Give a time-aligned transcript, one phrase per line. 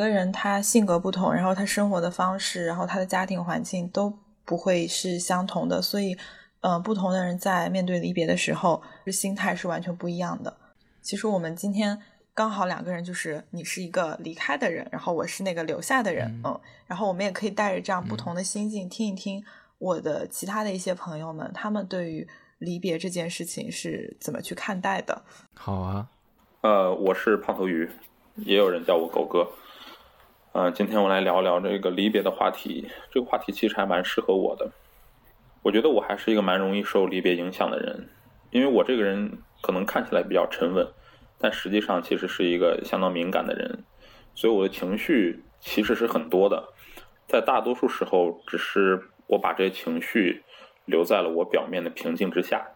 [0.00, 4.12] 个人他性格不同，然后他生活的方式，然后他的家庭环境都
[4.44, 6.16] 不会是相同的，所以，
[6.60, 10.56] 呃，不同的人在面对离别的时候，心态是完全不一样的。
[11.02, 11.96] 其实我们今天
[12.34, 19.44] 刚好两个人，就是你是一个离开的人，然后我是那个留下的人，嗯，然后我们也可以带着这样不同的心境，听一听
[19.78, 22.26] 我的其他的一些朋友们，他们对于
[22.58, 25.22] 离别这件事情是怎么去看待的。
[25.54, 26.08] 好啊，
[26.62, 27.88] 呃，我是胖头鱼，
[28.36, 29.46] 也有人叫我狗哥。
[30.52, 32.88] 嗯，今天我来聊聊这个离别的话题。
[33.12, 34.68] 这个话题其实还蛮适合我的。
[35.62, 38.08] 我觉得我还是一个蛮容易受离别影响的人，
[38.50, 40.84] 因为我这个人可能看起来比较沉稳，
[41.38, 43.84] 但实际上其实是一个相当敏感的人，
[44.34, 46.72] 所以我的情绪其实是很多的。
[47.28, 50.42] 在大多数时候，只是我把这些情绪
[50.84, 52.66] 留在了我表面的平静之下。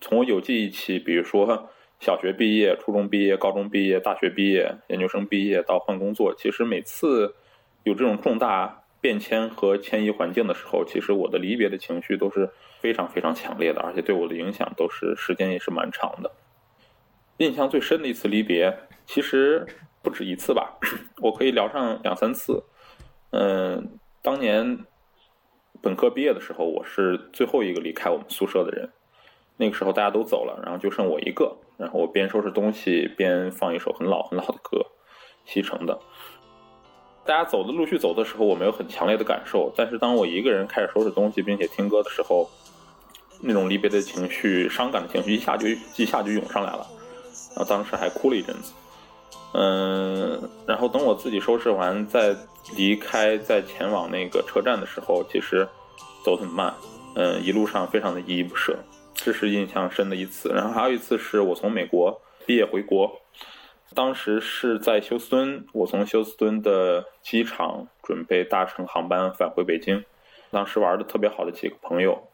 [0.00, 1.68] 从我有记忆起，比如说。
[2.00, 7.34] 小学毕业、初中毕业、高中毕业、大学毕业、研究生毕业到换工作，其实每次
[7.82, 12.48] 有这种重大变迁和迁移环境的时候，其实我的离别的情绪都是
[12.80, 16.30] 非常非常强烈的，而且对我的影响都是时间也是蛮长的。
[17.38, 19.66] 印象最深的一次离别，其实
[20.02, 20.78] 不止一次吧，
[21.20, 22.62] 我可以聊上两三次。
[23.30, 24.78] 嗯，当年
[25.80, 28.88] 本科毕业的时候，我是最后一个离开我们宿舍的人。
[29.58, 31.54] 那个时候大家都走了，然后就剩我一个。
[31.76, 34.80] 然后我边收拾东西边放一首很老很老的歌，
[35.44, 35.98] 西城的。
[37.26, 39.70] 大家走的陆续走的时候，我没有很强烈的感受。
[39.76, 42.48] 但是当我一个人开始收拾东西并且听歌的时候，
[43.42, 46.86] 那种离别的情绪、伤感的情绪一下就一下就涌上来了。
[47.54, 48.72] 然后当时还哭了一阵子。
[49.54, 52.34] 嗯，然后等我自己收拾完再
[52.76, 55.68] 离开、再前往那个车站的时候，其实
[56.24, 56.74] 走很慢。
[57.14, 58.76] 嗯，一路上非常的依依不舍。
[59.20, 63.20] 这是印象深的一次，然后还有一次是我从美国毕业回国，
[63.94, 70.04] 当时是在休斯敦，我从休斯敦的机场准备搭乘航班返回北京，
[70.50, 72.28] 当时玩的特别好的几个朋友，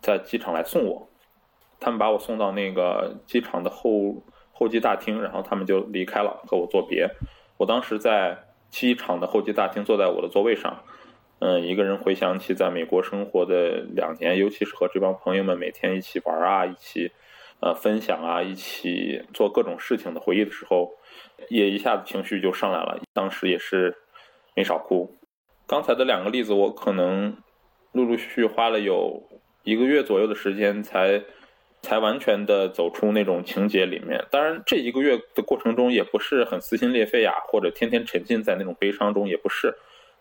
[0.00, 1.08] 在机场来送我，
[1.78, 7.08] 他们把我送到那个机场的候候机大厅，然后他们就离开了，和我作别。
[7.58, 8.36] 我当时在
[8.70, 10.82] 机场的候机大厅，坐在我的座位上。
[11.38, 17.12] 嗯，一个人回想起在美国生活的两年，尤其是和这帮朋友们每天一起玩啊，一起
[17.60, 20.90] 呃分享啊，一起做各种事情的回忆的时候，
[21.50, 22.98] 也一下子情绪就上来了。
[23.12, 23.94] 当时也是
[24.54, 25.14] 没少哭。
[25.66, 27.36] 刚才的两个例子，我可能
[27.92, 29.22] 陆陆续续花了有
[29.62, 31.22] 一个月左右的时间，才
[31.82, 34.24] 才完全的走出那种情节里面。
[34.30, 39.74] 当然，这一个月的过程中，也不是很撕心裂肺呀，或者天天沉浸在那种悲伤中，也不是。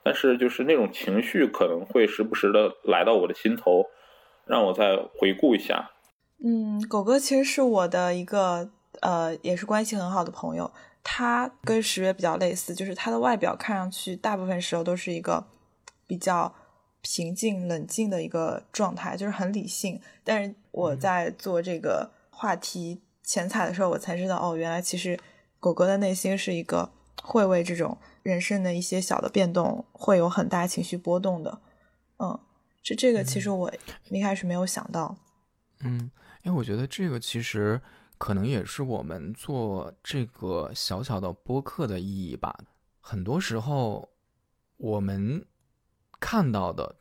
[0.05, 3.83] 但是就是那种情绪可能会时不时的来到我的心头，
[4.45, 5.89] 让我再回顾一下。
[6.43, 8.69] 嗯，狗哥其实是我的一个
[9.01, 10.71] 呃，也是关系很好的朋友。
[11.03, 15.43] 他跟十月比较类似，就是他的外表看上去大部分时候都是一个
[16.05, 16.53] 比较
[17.01, 19.99] 平静冷静的一个状态，就是很理性。
[20.23, 25.19] 但是我在做这个话题前采的时候，我才知道哦，原来其实
[25.59, 26.91] 狗哥的内心是一个
[27.23, 27.97] 会为这种。
[28.25, 31.61] 人生的一些小的变动会有很大情绪波动的，
[32.17, 32.39] 嗯，
[32.81, 33.71] 这这个其实我
[34.09, 35.15] 一开始没有想到，
[35.81, 36.09] 嗯，
[36.41, 37.79] 因为我觉得这个其实
[38.17, 42.57] 可能也是我们做这个小小的播客的意义吧。
[42.99, 44.09] 很多时候
[44.77, 45.45] 我们
[46.19, 46.95] 看到的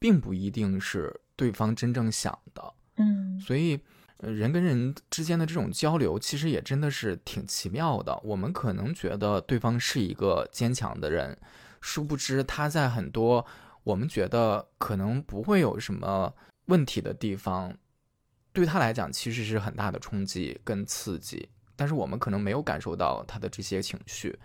[0.00, 3.78] 并不一定是对方真正想的，嗯，所以。
[4.20, 8.18] 人跟人之间的这种交流，其实也真的是挺奇妙的。
[8.24, 11.38] 我们可能觉得对方是一个坚强的人，
[11.80, 13.46] 殊不知他在很多
[13.84, 16.34] 我们觉得可能不会有什么
[16.66, 17.72] 问题的地方，
[18.52, 21.48] 对他来讲其实是很大的冲击跟刺激。
[21.76, 24.36] 但是我们可能没有感受到他的这些情绪，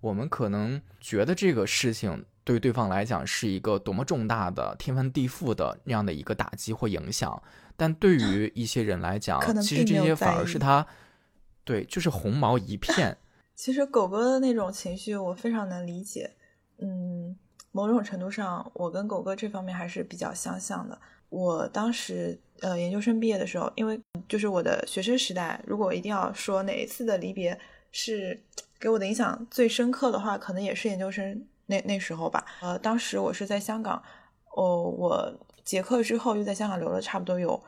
[0.00, 7.42] 我们可能觉得这个事情对对方来讲是一个多么重大的天翻地覆的那样的一个打击或影响。
[7.76, 10.86] 但对于一些人来讲，其实这些反而是他，
[11.64, 13.18] 对，就是红毛一片。
[13.54, 16.30] 其实狗哥的那种情绪，我非常能理解。
[16.78, 17.36] 嗯，
[17.72, 20.98] 某种程度上，我跟狗哥这方面还是比较相像的。
[21.28, 27.58] 我当时呃研究生毕业的时候，因为就是我的学生时代，如果一定要说哪一次的离别
[27.92, 28.38] 是
[28.78, 32.44] 给我的影响最深刻的话，可能也是研究生那那时候吧。
[32.60, 34.02] 呃，当时我是在香港，
[34.54, 35.34] 哦，我。
[35.66, 37.62] 结课之后又在香港留了差不多有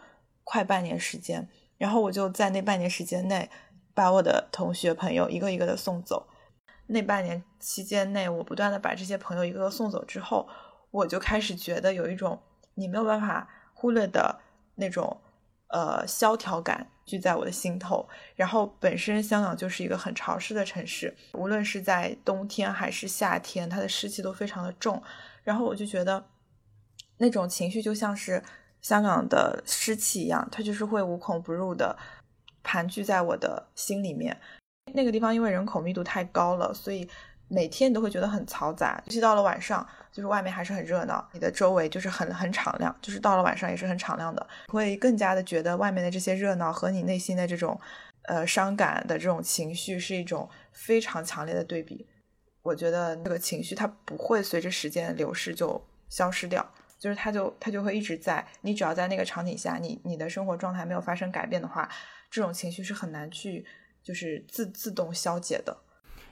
[0.45, 1.47] 快半年时间，
[1.77, 3.51] 然后我就在那半年时间内
[3.93, 6.27] 把我的同学朋友一个一个的送走。
[6.87, 10.49] 那半年期间内，我不断的把这些朋友一个个送走之后，
[10.91, 12.41] 我就开始觉得有一种
[12.75, 14.41] 你没有办法忽略的
[14.77, 15.21] 那种
[15.67, 18.09] 呃萧条感聚在我的心头。
[18.37, 25.03] 然后本身香港就是一个很潮湿的城市，无论是在冬天还是夏天，它的湿气都非常的重。
[25.43, 26.25] 然后我就觉得
[27.19, 28.43] 那种情绪就像是
[28.81, 31.97] 香港的湿气一样，它就是会无孔不入的
[32.63, 34.37] 盘踞在我的心里面。
[34.95, 37.09] 那个地方因为人口密度太高了，所以
[37.49, 39.03] 每天你都会觉得很嘈杂。
[39.07, 47.79] 尤其到了晚上，就是外面还是很热闹，你的周围就是很很敞亮，就是到了晚上也是很敞亮的，会更加的觉得外面的这些热闹和你内心的这种
[48.23, 52.07] 呃伤感的这种情绪是一种非常强烈的对比。
[52.63, 56.67] 我觉得这个情绪它不会随着时间的流逝就消失掉，
[56.99, 58.47] 就是它就它就会一直在。
[58.63, 61.89] 你只要在那个场景下，你你的生活状态没有发生改变的话，
[62.31, 63.65] 这种情绪是很难去
[64.03, 65.77] 就是自自动消解的。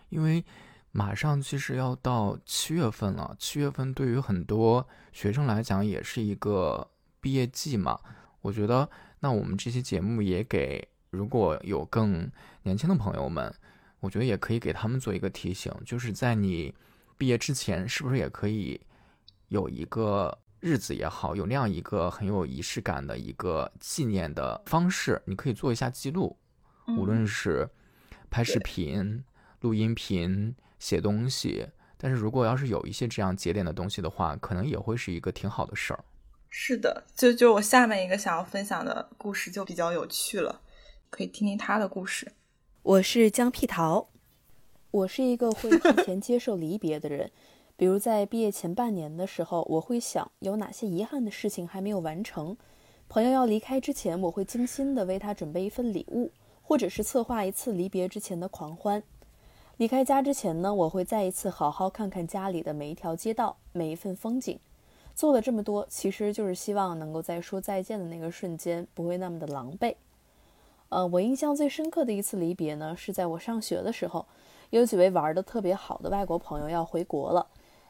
[0.09, 0.45] 因为
[0.93, 6.91] 马上其实要到七月份了，七月份对于很多学生来讲也是一个
[7.21, 7.99] 毕业季嘛。
[8.41, 8.89] 我觉得
[9.21, 12.31] 那我们这期节目也给如果有更
[12.63, 13.55] 年轻的朋友们。
[14.01, 16.73] 我觉得也可以给他们做一个提醒，就是在你
[17.17, 18.79] 毕业之前，是不是也可以
[19.49, 26.37] 有一个日子也好，有那样一个很有仪式感的一个纪念的方式，你可以做一下记录，
[26.99, 27.71] 无论是
[28.29, 29.23] 拍视频、
[29.61, 31.69] 录音频、写东西。
[31.97, 36.05] 但是如果要是有一些这样节点的东西的话，可能也会是一个挺好的事儿。
[36.51, 40.61] 是的，就就我下面一个想要分享的故事就比较有趣了，
[41.11, 42.33] 可以听听他的故事。
[42.83, 44.09] 我是江屁桃，
[44.91, 47.31] 我是一个会提前接受离别的人。
[47.79, 52.57] 比如在毕业前半年的时候，我会想有哪些遗憾的事情还没有完成。
[53.09, 56.31] 朋友要离开之前，我会精心的为他准备一份礼物，
[56.63, 59.03] 或者是策划一次离别之前的狂欢。
[59.77, 64.59] 离开家之前呢，我会再一次好好看看家里的每一条街道，每一份风景。
[65.15, 69.95] 做了这么多，其实就是希望能够在说再见的那个瞬间，不会那么的狼狈。
[70.89, 74.25] 呃，我印象最深刻的一次离别呢，是在我上学的时候，
[74.71, 77.47] 有几位玩的特别好的外国朋友要回国了。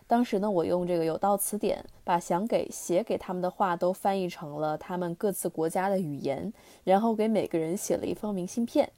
[0.07, 6.53] 当时呢，我用这个有道词典把想给写给他们的话都翻译成了他们各自国家的语言，
[6.85, 8.91] 然后给每个人写了一封明信片。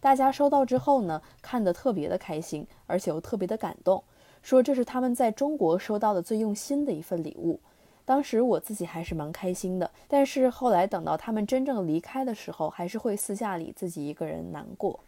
[0.00, 4.02] 大家收到之后呢，看得特别的开心，而且又特别的感动，
[4.40, 7.60] 说这是他们在中国收到的最用心的一份礼物。
[8.06, 15.00] 当时我自己还是蛮开心的，但是后来等到他们真正离开的时候，还是会私下里自己一个人难过。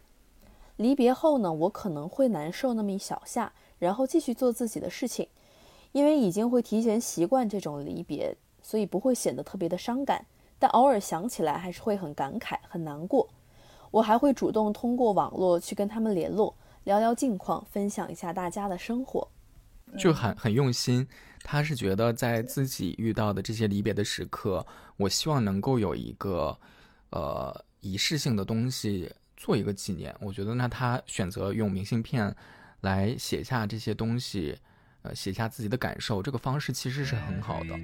[0.75, 5.27] 离别后呢，我可能会难受那么一小下，然后继续做自己的事情，
[5.93, 10.25] 因为已经会提前习惯这种离别，所以不会显得特别的伤感。
[10.59, 13.29] 但偶尔想起来，还是会很感慨、很难过。
[13.91, 19.27] 我还会主动通过网络去跟他们联络，聊聊近况，分享一下大家的生活，
[19.97, 21.07] 就很很用心。
[21.41, 24.67] 他是觉得在自己遇到的这些离别的时刻，
[24.97, 26.55] 我希望能够有一个，
[27.11, 30.13] 呃，仪式性的东西做一个纪念。
[30.19, 32.35] 我觉得那他选择用明信片
[32.81, 34.57] 来写下这些东西，
[35.01, 37.77] 呃，写下自己的感受，这个方式其实是很好的。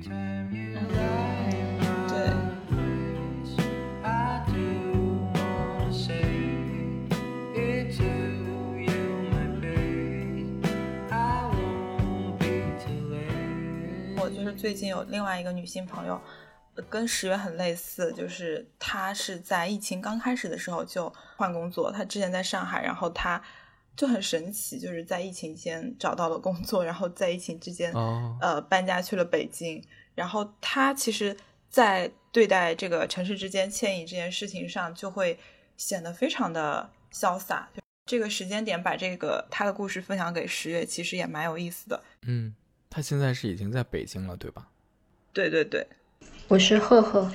[14.17, 16.19] 我就是最近有另外一个女性朋友，
[16.89, 21.91] 跟十月很类似，就是她是在疫情刚开始的时候就换工作。
[21.91, 23.39] 她之前在上海，然后她
[23.95, 27.93] 就很神奇，就是在疫情间找到了工作，然后在疫情之间，
[28.41, 29.83] 呃，搬家去了北京。
[30.13, 31.35] 然后他其实，
[31.69, 35.37] 在对待这个城市之间迁移这件事情上，就会
[35.77, 37.69] 显得非常的潇洒。
[38.05, 42.03] 这个时间点把这个他的故事分享给十月，其实也蛮有意思的。
[42.23, 42.53] 嗯。
[42.87, 44.69] 他现在是已经在北京了，对吧？
[45.33, 45.85] 对对对，
[46.47, 47.29] 我是赫赫。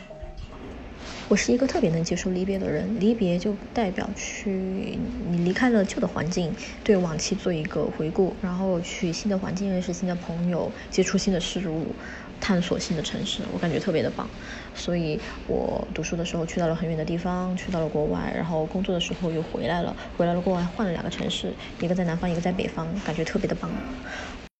[1.30, 4.98] 我是一个特别能接受离别的人，离别就代表去
[5.30, 11.94] 你离开了旧的环境，对往期做一个回顾，然后去新的环境认识新的朋友，接触新的事物，
[12.40, 14.28] 探索新的城市，我感觉特别的棒。
[14.74, 23.70] 所以我读书的时候去到了很远的地方，去到了国外，然后工作的时候又回来了，回来了国外换了两个城市，一个在南方，一个在北方，感觉特别的棒。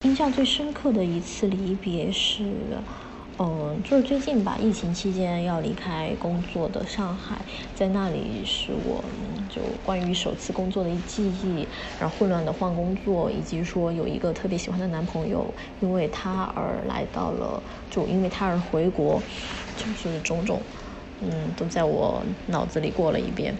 [0.02, 2.44] 印象最深刻的一次离别是，
[3.42, 7.42] 嗯，就是最近吧，疫情期间要离开工作的上海，
[7.74, 9.02] 在那里是我
[9.48, 11.66] 就关于首次工作的记忆，
[11.98, 19.22] 然后混乱的换工作，以及说有一个特别喜欢的男朋友，因为他而来到了，就因为他而回国，
[19.74, 20.60] 就是种种，
[21.20, 23.56] 嗯，都在我脑子里过了一遍，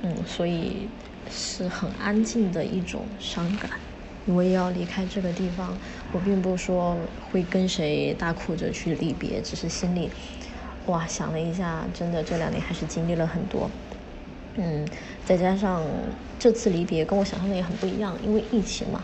[0.00, 0.88] 嗯，所以
[1.28, 3.70] 是很安静的一种伤感。
[4.28, 5.76] 我也要离开这个地方，
[6.12, 6.96] 我并不说
[7.30, 10.10] 会跟谁大哭着去离别，只是心里，
[10.86, 13.70] 哇，想了一下，真的这两年还是经历了很多。
[14.56, 14.86] 嗯，
[15.24, 15.82] 再加上
[16.38, 19.02] 这次离别跟我想象的也很不一样，因为疫情嘛，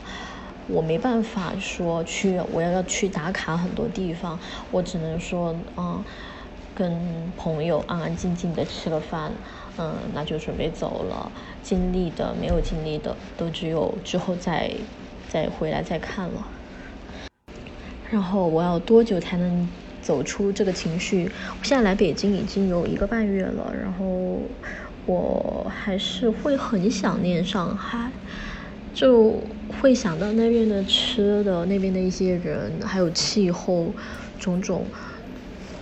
[0.67, 4.39] 我没办法说去我要要去打卡很多地方，
[4.71, 6.05] 我只能说嗯，
[6.75, 9.33] 跟朋友安安静静的吃个饭，
[9.79, 11.31] 嗯，那就准备走了。
[11.63, 14.71] 经历的没有经历的，都只有之后再
[15.29, 16.49] 再回来再看了。
[18.11, 19.69] 然后我要多久才能
[20.01, 21.31] 走出这个情绪？
[21.59, 24.41] 我现在来北京已经有一个半月了，然后
[25.07, 28.11] 我还是会很想念上海，
[28.95, 29.43] 就
[29.81, 33.93] 会想到那边的吃的、那边的一些人，还有气候，
[34.39, 34.87] 种种，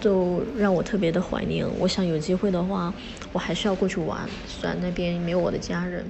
[0.00, 1.66] 都让我特别的怀念。
[1.78, 2.94] 我想有机会的话，
[3.32, 6.06] 我还是要过去玩，虽然那边没有我的家人。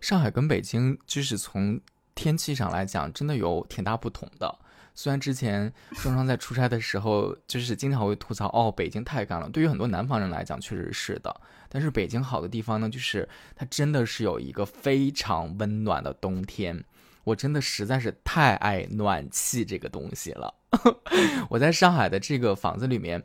[0.00, 1.78] 上海跟北京就是从
[2.20, 4.58] 天气上来讲，真的有挺大不同的。
[4.94, 9.48] 虽然之前双双在出差的时候，就是经常会吐槽哦，北京太干了。
[9.48, 11.34] 对于很多南方人来讲，确实是的。
[11.70, 16.84] 但是北京好的地方呢，就是它真的是有一个非常温暖的冬天。
[17.24, 20.52] 我真的实在是太爱暖气这个东西了。
[21.48, 23.22] 我在上海的这个房子里面，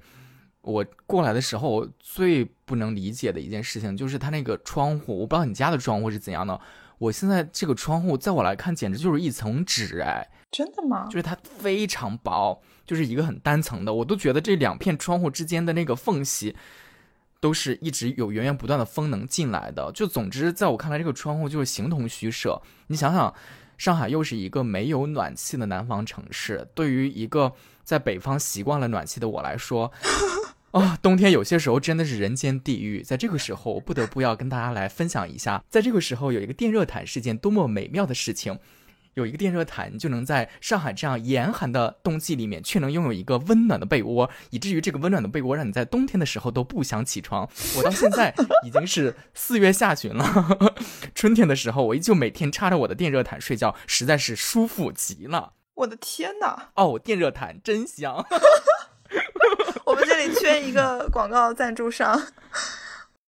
[0.62, 5.20] 我过来的时候，最不能理解的一件事情就是它那个窗户。
[5.20, 6.58] 我不知道你家的窗户是怎样的。
[6.98, 10.28] 我现在这个窗户，在我来看，简直就是一层纸哎。
[10.52, 11.06] 真的吗？
[11.08, 16.56] 就是它非常薄，就是一个很单层的，我都觉得这两片窗户之间的那个缝隙，
[17.42, 19.92] 都是一直有源源不断的风能进来的。
[19.94, 22.62] 就总之，在我看来，这个窗户就是形同虚设。
[22.88, 23.34] 你想想，
[23.78, 27.52] 上海又是一个没有暖气的南方城市，对于一个
[27.84, 29.92] 在北方习惯了暖气的我来说，
[30.75, 33.01] 啊，冬天有些时候真的是人间地狱。
[33.01, 38.60] 在这个时候，我不得不要跟大家来分享一下，在这个时候有一个电热毯是件多么美妙的事情。
[39.13, 47.50] 有一个电热毯，就能在上海这样严寒的冬季里面，却能拥有一个温暖的被窝，以至于这个温暖的被窝让你在冬天的时候都不想起床。
[47.77, 50.75] 我到现在已经是四月下旬了，
[51.15, 55.53] 春天的时候我依旧每天插着我的电热毯睡觉，实在是舒服极了。
[55.75, 56.72] 我的天哪！
[56.75, 58.25] 哦，电热毯真香。
[59.86, 62.20] 我们这里缺一个广告赞助商。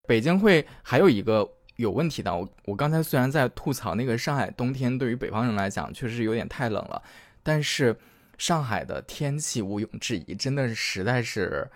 [0.07, 1.49] 北京会还有一个。
[1.77, 7.03] 有问题的，我我刚才虽然在吐槽那个上海冬天，对于北方人来讲确实有点太冷了，
[7.43, 7.97] 但是
[8.37, 11.69] 上海的天气毋庸置疑，真的是实在是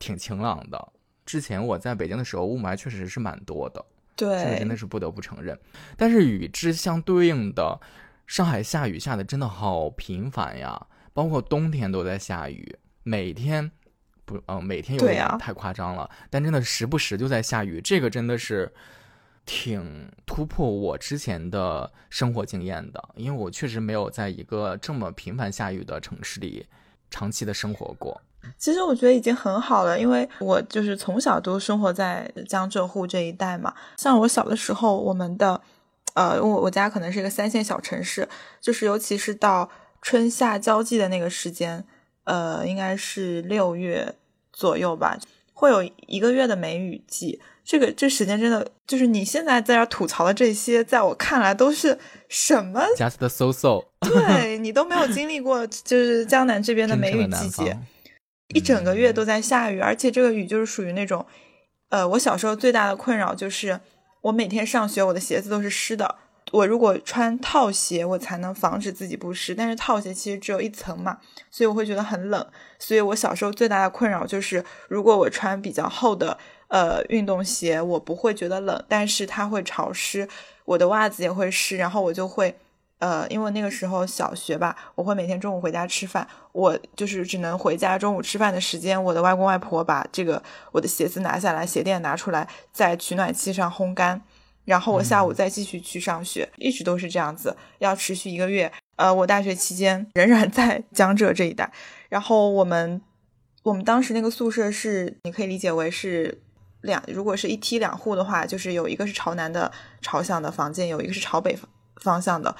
[0.00, 0.92] 挺晴朗的。
[1.24, 3.82] 之前我在北京的时候，雾霾确实是蛮多的，
[4.16, 5.58] 对，这个真的是不得不承认。
[5.96, 7.80] 但是与之相对应的，
[8.26, 12.76] 上海下雨下的真的好频繁呀，包括冬天都在下雨，
[13.10, 13.70] 每天
[14.24, 18.72] 不，嗯，每天有点太夸张了，但真的时不时就在下雨，这个真的是。
[19.46, 26.66] 挺突破我之前的生活经验的，因为我确实没有在一个这么频繁下雨的城市里
[27.10, 28.20] 长期的生活过。
[28.56, 33.74] 其实我觉得已经很好了，因为我就是从小都生活在江浙沪这一带嘛。
[33.96, 35.60] 像我小的时候，我们的
[36.14, 38.28] 呃，我我家可能是一个三线小城市，
[38.60, 39.68] 就是尤其是到
[40.00, 41.84] 春夏交际的那个时间，
[42.24, 44.14] 呃，应该是六月
[44.52, 45.18] 左右吧，
[45.52, 47.40] 会有一个月的梅雨季。
[47.62, 51.96] 这个这时间真的就是你现在在这吐槽的这些，在我看来都是
[52.28, 53.84] 什么？Just so so。
[54.00, 57.78] 对你都没有经历过，就是江南这边的梅雨季节，
[58.54, 61.24] 一整个月都在下雨，而且这个雨就是属于那种，
[61.90, 63.78] 呃，我小时候最大的困扰就是
[64.22, 66.16] 我每天上学，我的鞋子都是湿的。
[66.52, 71.18] 我如果穿套鞋，我才能防止自己不湿，但是套鞋其实只有一层嘛，
[71.50, 72.46] 所以我会觉得很冷。
[72.78, 76.38] 所以我小时候最大的困扰就是，如果我穿比较厚的。
[76.70, 80.28] 呃，运动鞋我不会觉得冷，但是它会潮湿，
[80.64, 82.56] 我的袜子也会湿，然后我就会，
[83.00, 90.40] 呃，因为那个时候小学吧，我会每天中午回家吃饭，我就是只能回家中午吃饭的时间，我的外公外婆把这个
[90.70, 94.22] 我的鞋子拿下来，鞋垫拿出来，在取暖器上烘干，
[94.70, 98.70] 然后我下午再继续去上学，一直都是这样子，要持续一个月。
[98.94, 101.68] 呃，我大学期间仍然在 江浙这一带，
[102.08, 103.00] 然后我们
[103.64, 106.40] 我们当时那个宿舍是，你可以理解为是。
[106.82, 111.54] 两如果是一梯两户的话，就是有一个是朝南的朝向的房间，有一个是朝北
[111.96, 112.56] 方向的。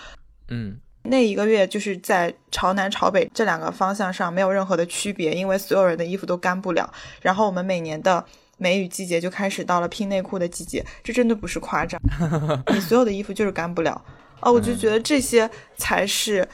[0.48, 6.92] 嗯，那一个月就是在朝南朝北这两个方向上没有任何的区别，因为所有人的衣服都干不了。
[7.22, 8.22] 然后我们每年的
[8.60, 12.00] 梅雨季节就开始到了拼内裤的季节，这真的不是夸张，
[12.72, 14.04] 你所有的衣服就是干不了。
[14.40, 16.46] 哦，我就觉得这些才是。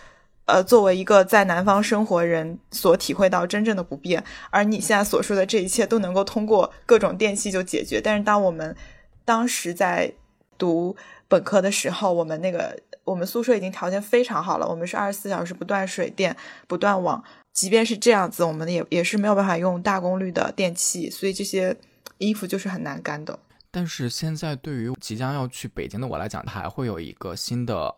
[0.49, 8.01] 呃，作为一个在南方生活人所体会到真正的不便，而你现在所说的这一切都能够通过各种电器就解决。
[8.01, 8.77] 但是当我们
[9.25, 10.13] 当时在
[10.57, 10.95] 读
[11.27, 16.37] 本科的时候，我们那个我们宿舍已经条件非常好了，我们是二十四小时不断水电、
[16.69, 17.25] 不断网。
[17.53, 21.77] 即便是这样子，我们也也是没有办法用大功率的电器，所以这些
[22.19, 23.39] 衣服就是很难干的。
[23.71, 27.95] 但是现在对于即将要去北京的我来讲，它还会有一个新的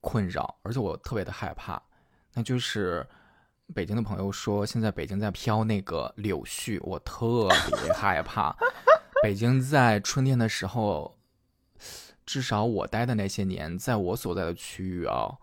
[0.00, 1.82] 困扰，而且我特别的害怕，
[2.34, 3.06] 那就是
[3.74, 7.48] 北京的朋友说现在北京在飘那个柳絮，我特
[7.82, 8.56] 别害怕。
[9.22, 11.18] 北京在春天的时候，
[12.24, 15.36] 至少我待的那些年，在我所在的区域啊，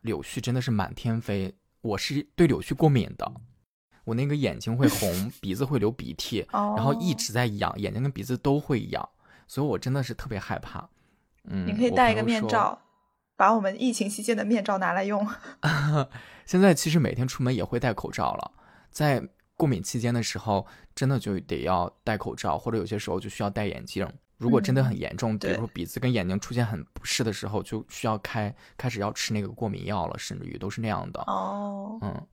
[0.00, 1.54] 柳絮真的是满天飞。
[1.80, 3.32] 我是对柳絮过敏的。
[4.08, 9.06] 我那个眼睛会红，鼻子会流鼻涕， 然后一直在痒，眼睛跟鼻子都会痒，
[9.46, 10.88] 所以我真的是特别害怕。
[11.44, 12.80] 嗯，你可以戴一个面罩，
[13.36, 15.28] 把我们疫情期间的面罩拿来用。
[16.46, 18.50] 现在其实每天出门也会戴口罩了，
[18.90, 19.22] 在
[19.58, 24.10] 过敏期间的时候，真的就得要戴口罩，或者有些时候就需要戴眼镜。
[24.38, 31.20] 如果真的很严重，比如说鼻子跟眼睛出现很不适的时候，就需要开开始要吃那个过敏药了，甚至于都是那样的。
[31.26, 32.26] 哦，嗯。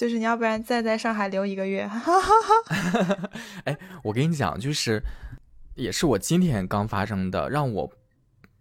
[0.00, 1.86] 就是你要不然再在上海留一个月。
[1.86, 3.30] 哈哈哈
[3.64, 4.98] 哎，我跟你讲，就是
[5.74, 7.92] 也是我今天刚发生的，让我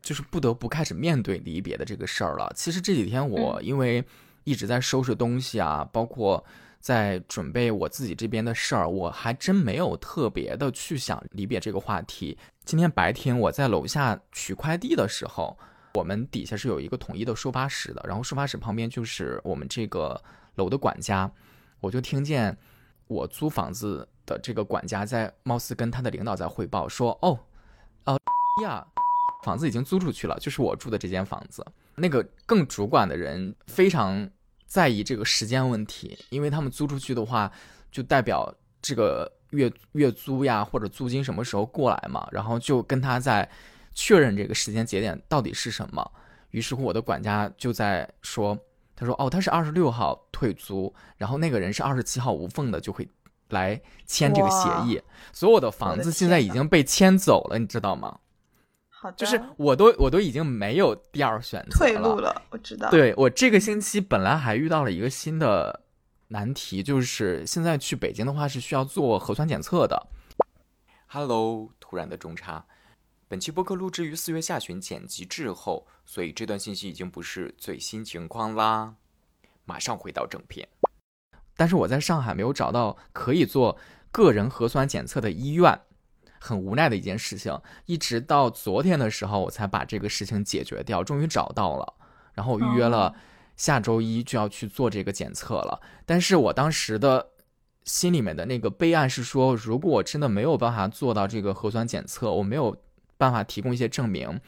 [0.02, 2.52] 就是不得不开始面对离别的这个事儿了。
[2.58, 4.04] 其实这几天我因为
[4.44, 6.44] 一直在收拾东西啊，包括
[6.82, 12.38] 在准备我自己这边的事儿，我还真没有特别的去想离别这个话题。
[12.66, 15.58] 今天白天我在楼下取快递的时候，
[15.94, 20.22] 我们底下是有一个统一的收发室的，然后收发室旁边就是我们这个。
[20.60, 21.32] 楼的管家，
[21.80, 22.56] 我就听见
[23.08, 27.40] 我租房子的这个管家在貌似跟他的领导在汇报说：“哦，
[28.06, 28.20] 哦
[28.62, 28.86] 呀，
[29.44, 31.66] 房子已经租出去了，就是我住的这间房子。
[31.96, 34.30] 那个更主管的人非常
[34.68, 37.52] 在意这个时间问题，因为他们租出去的话，
[37.90, 43.50] 就代表这个月月租呀或者租金什么时候过来嘛，然后就跟他在
[43.94, 46.12] 确认这个时间节点到底是什么。
[46.52, 48.56] 于是乎，我的管家就在说。”
[49.00, 53.08] 他说：“哦，他是二十六号退租，然后那个人是二十七号无缝的就会
[53.48, 55.02] 来签这个协议。
[55.32, 58.20] 所有的房子现在已经被签走了，你知道吗？
[58.90, 62.42] 好的，就是我都我都已经没有第二选择退路了。
[62.50, 65.80] 我知道，对我这个星期本来还遇到了一个新的
[66.28, 70.08] 难题，就是现在去北京的话是需要做核酸检测的。
[71.08, 72.66] Hello，突然的中插。”
[73.30, 78.96] 本期播客录制于四月下旬，剪辑滞后，所以这段信息已经不是最新情况啦。
[79.66, 80.68] 马上回到正片。
[81.56, 83.78] 但是我在上海没有找到可以做
[84.12, 85.80] 个人核酸检测的医院，
[86.40, 87.56] 很无奈的一件事情。
[87.86, 91.94] 一直到昨天的时候，我才把这个事情解决掉，终于找到了。
[92.34, 93.14] 然后我预约了
[93.56, 95.80] 下周一就要去做这个检测了。
[96.04, 97.30] 但是我当时的
[97.84, 102.76] 心里面的那个备案是说，如果我真的没有办法做到这个核酸检测，我没有。
[103.20, 104.40] 办法提供一些证明，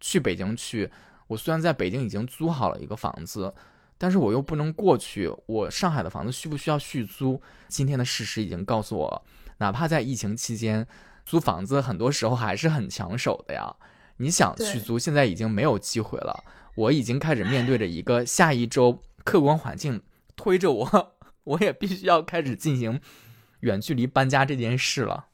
[0.00, 0.90] 去北京去。
[1.28, 3.54] 我虽然在北京已经租好了一个房子，
[3.96, 5.32] 但是我又不能过去。
[5.46, 7.40] 我上海的房子需不需要续租？
[7.68, 9.24] 今天的事实已经告诉我，
[9.58, 10.84] 哪怕在疫情期间
[11.24, 13.76] 租房子，很多时候还是很抢手的呀。
[14.16, 16.42] 你想续租，现在已经没有机会了。
[16.74, 20.02] 我已经开始面对着一个下一周客观环境
[20.34, 23.00] 推着我， 我也必须要开始进行
[23.60, 25.27] 远距离搬家这件事了。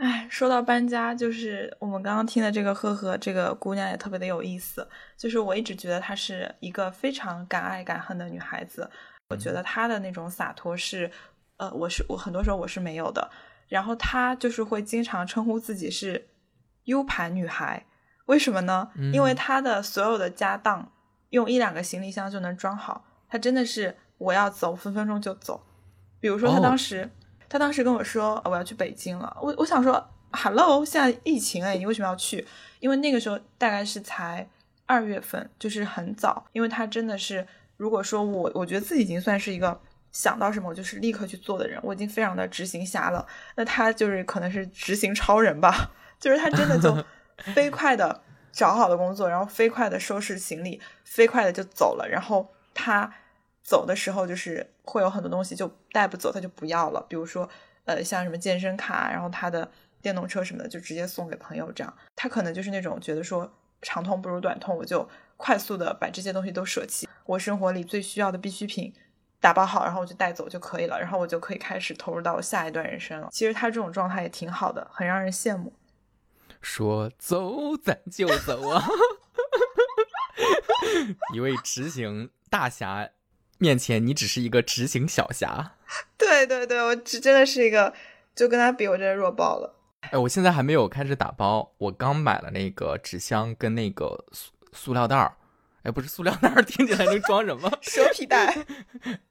[0.00, 4.88] 哎，说到搬家，就是我们刚刚听的这个赫赫这个姑娘也特别的有意思。
[5.14, 8.90] 就是我一直觉得她是一个非常敢爱敢恨的女孩子。
[9.28, 11.10] 我觉得她的那种洒脱是，
[11.58, 13.30] 呃，我是我很多时候我是没有的。
[13.68, 16.28] 然后她就是会经常称呼自己是
[16.84, 17.84] U 盘女孩，
[18.24, 18.88] 为什么呢？
[19.12, 20.90] 因为她的所有的家当
[21.28, 23.04] 用一两个行李箱就能装好。
[23.28, 25.66] 她真的是我要走分分钟就走。
[26.18, 27.10] 比如说她当时。
[27.50, 32.46] 他当时跟我说：“我要去北京了。”我我想说：“Hello，现在疫情哎，你为什么要去？”
[32.78, 34.48] 因为那个时候大概是才
[34.86, 36.46] 二月份，就是很早。
[36.52, 37.44] 因为他真的是，
[37.76, 39.80] 如果说我我觉得自己已经算是一个
[40.12, 43.26] 想到什么我就是立刻去做的人，我已经非常的执行侠了。
[43.56, 47.04] 那他就是可能是执行超人吧， 就是他真的就
[47.52, 52.08] 飞快的找好了工作，然后飞快的收拾行李，飞快的就走了。
[52.08, 53.12] 然后他。
[53.62, 57.04] 走的时候就是会有很多东西就带不走，他就不要了。
[57.08, 57.48] 比如说，
[57.84, 59.70] 呃，像什么健身卡，然后他的
[60.00, 61.70] 电动车什么的，就直接送给朋友。
[61.72, 67.08] 这样，他可能就是那种觉得说长痛不如短痛，我就快速的把这些东西都舍弃。
[67.24, 68.92] 我生活里最需要的必需品
[69.40, 73.28] 打包好，然后我就带走就可以了，然后我就可以开始投入到下一段人生了。
[73.30, 75.72] 其实他这种状态也挺好的，很让人羡慕。
[76.60, 78.84] 说走咱就走啊！
[81.32, 83.10] 一位执行大侠。
[83.60, 85.74] 面前你只是一个执行小侠，
[86.18, 87.92] 对对对，我只真的是一个，
[88.34, 89.76] 就跟他比，我真的弱爆了。
[90.10, 95.36] 哎，我现在还没有开始打包，我刚买了那个纸箱跟那个塑塑料袋儿，
[95.82, 97.70] 哎，不是塑料袋儿， 听起来能装什么？
[97.82, 98.56] 蛇皮袋。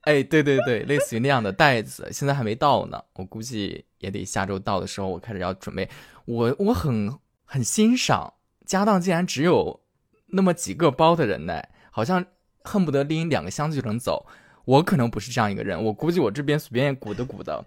[0.02, 5.90] 哎，对对对，类似于那样的袋子，现在还没到呢，我估计也得下周到的时候，我开始要准备。
[6.26, 8.36] 我我很很欣赏
[8.68, 9.82] 家当竟然只有
[10.28, 12.24] 那么几个包的人呢，好像
[12.70, 14.26] 恨不得拎两个箱子就能走。
[14.66, 17.66] 我可能不是这样一个人，我估计我这边随便鼓的鼓的，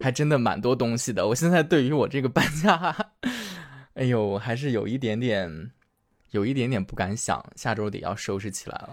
[0.00, 1.26] 还真的蛮多东西的。
[1.26, 2.94] 我现在对于我这个搬家，
[3.94, 5.70] 哎呦，还是有一点点，
[6.32, 8.90] 有一点点不敢想，下周得要收拾起来了。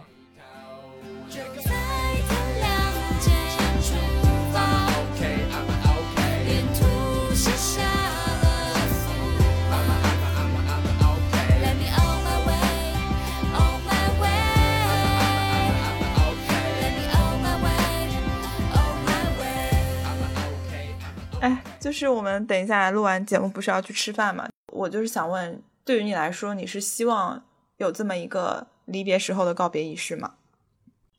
[21.92, 24.48] 就是我们等一下录完节目，不是要去吃饭嘛？
[24.72, 27.44] 我就是想问，对于你来说，你是希望
[27.76, 30.36] 有这么一个离别时候的告别仪式吗？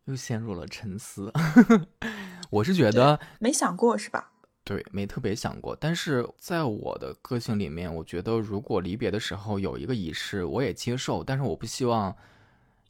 [0.07, 1.31] 又陷入了沉思。
[2.49, 4.31] 我是觉得没想过是吧？
[4.65, 5.77] 对，没特别想过。
[5.79, 11.23] 但是在我的个性里面，我觉得如果离别的时候有一个仪式，我也接受。
[11.23, 12.17] 但是我不希望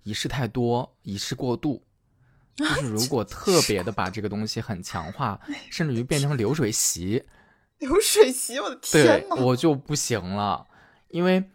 [0.05, 1.83] 仪式太多，仪式过度。
[2.55, 7.25] 就是如果 特别的把这个东西很强化，甚至于变成流水席，
[7.83, 10.66] 流水席，我的天呐，我就不行了，
[11.09, 11.51] 因为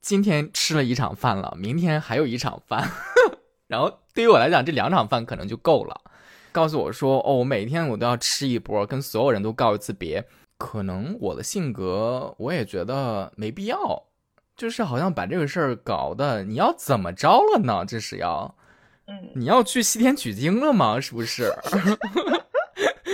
[0.00, 2.90] 今天吃了一场饭了，明天还有一场饭，
[3.68, 6.00] 然后对于我来讲，这两场饭可能就够了。
[6.50, 14.04] 告诉我说，哦，我每天我都要吃一波，跟所有人都告一次别，可能我的性格我也觉得没必要，
[14.56, 17.84] 就是好像把这个事儿搞的，你要怎么着了呢？
[17.86, 18.56] 这是要。
[19.06, 21.00] 嗯你要去西天取经了吗？
[21.00, 21.50] 是不是？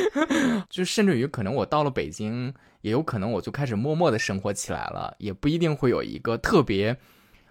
[0.71, 6.97] 就甚至于可能我到了北京，也有可能我就开始默默的生活起来了，也不一定会有一个特别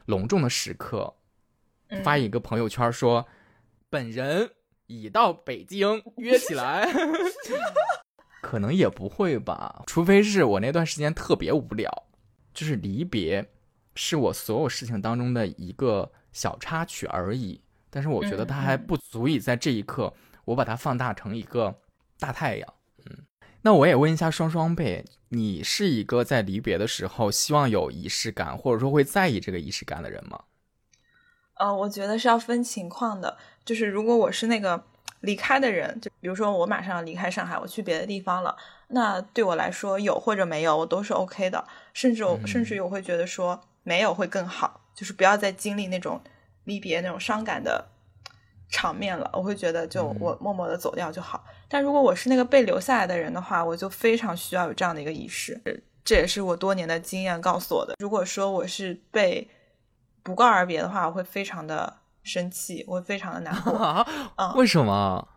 [0.06, 1.15] 隆重的时刻，
[2.03, 3.25] 发一个朋友圈说
[3.89, 4.51] 本人
[4.88, 6.88] 已到北京，约起来。
[8.41, 11.89] 可能也不会吧，除非是我那段时间特别无聊，
[12.53, 13.49] 就是离别
[13.95, 17.62] 是我所有事情当中的一个小插曲而已。
[17.89, 20.13] 但是我觉得它还不足以在这一刻，
[20.45, 21.79] 我把它放大成一个
[22.19, 22.73] 大太阳。
[23.06, 23.26] 嗯，
[23.62, 30.41] 那我也问一下双双呗，你是一个在离别的时候希望有仪式感，或者说会在意这个仪式感的人吗？
[31.56, 33.38] 呃，我觉得是要分情况的。
[33.63, 34.84] 就是如果我是那个
[35.21, 38.56] 离开的人，就比如说我马上要离开上海，我去别的地方了，
[38.89, 41.65] 那对我来说有或者没有，我都是 OK 的。
[41.93, 46.21] 甚至我甚至于我会觉得说没有会更好，就是不要再经历那种。
[46.65, 47.86] 离别那种伤感的
[48.73, 51.45] 场面了，我会觉得就我默默的走掉就好。
[51.69, 55.62] 但如果我是那个被留下来的人的话，我就非常需要有这样的一个仪式。
[56.03, 57.93] 这也是我多年的经验告诉我的。
[57.99, 59.47] 如果说我是被
[60.23, 63.77] 不告而别的话，我会非常的生气，我会非常的难过。
[64.36, 64.53] 啊？
[64.55, 65.27] 为什么？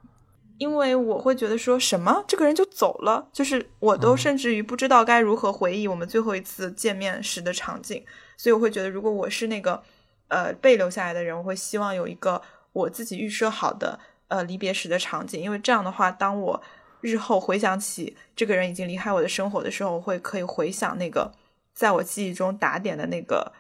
[0.57, 8.03] 因为我会觉得说什么这个人就走了，就是我都甚至于不知道该如何回忆我们最后一次见面时的场景。
[8.39, 9.83] 所以我会觉得，如果我是那个。
[10.29, 12.43] 呃，被留下来的人，我会希望有一个
[12.77, 16.63] 我自己预设好的呃离别时的场景，因为这样的话，当我
[17.01, 21.33] 日后回想起这个人已经离开我的生活的时候，我会可以回想那个
[21.73, 23.53] 在我记忆中打点的那个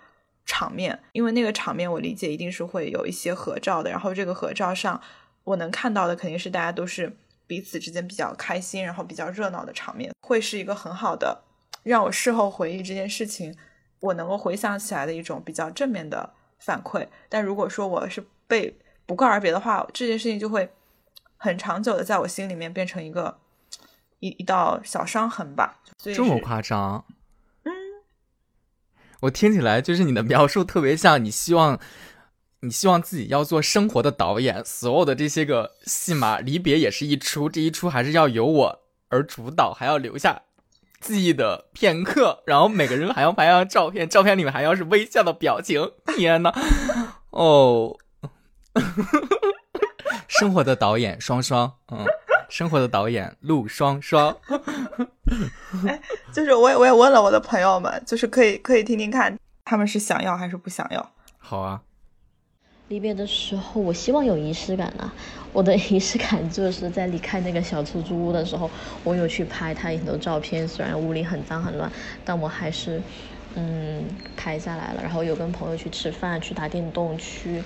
[0.44, 5.00] 场面，因为那个场面我理解一定是会有一些合照的，然后这个合照上
[5.44, 11.42] 我能看到的肯定是大家都是彼此之间比较开心，然后比较热闹的场面，会是一个很好的
[11.84, 13.56] 让我事后回忆这件事情，
[14.00, 16.34] 我能够回想起来的一种比较正面的。
[16.58, 18.74] 反馈，但如果说我是被
[19.06, 20.68] 不告而别的话，这件事情就会
[21.36, 23.38] 很长久的在我心里面变成一个
[24.18, 25.80] 一一道小伤痕吧。
[25.98, 27.04] 这么夸张？
[27.64, 27.72] 嗯，
[29.20, 31.78] 我听起来就是你的描述特别像你希望
[32.60, 40.42] 你希望自己要做生活的导演，所有的这些个戏码离别也是一出，这一出还是要由我而主导，还要留下。
[40.98, 45.92] 记忆的片刻，然后每个人还要拍张照片，照片里面还要是微笑的表情。
[46.06, 46.52] 天呐，
[47.30, 47.96] 哦，
[50.28, 52.04] 生活的导演双双，嗯，
[52.48, 54.36] 生活的导演陆双双。
[55.86, 56.00] 哎，
[56.32, 61.10] 就是我也我也问了我的朋友们，就是可以可以听听看他们是想要还是不想要。
[61.38, 61.80] 好啊。
[62.88, 65.12] 离别的时候，我希望有仪式感啊。
[65.52, 68.70] 我的 仪式感就是在离开那个小出租屋的时候，
[69.02, 70.68] 我有去拍他很多照片。
[70.68, 71.90] 虽然屋里很脏很乱，
[72.24, 73.02] 但我还是
[73.56, 74.04] 嗯
[74.36, 75.02] 拍下来了。
[75.02, 77.60] 然后有跟朋友去吃饭，去打电动，去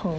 [0.00, 0.12] 很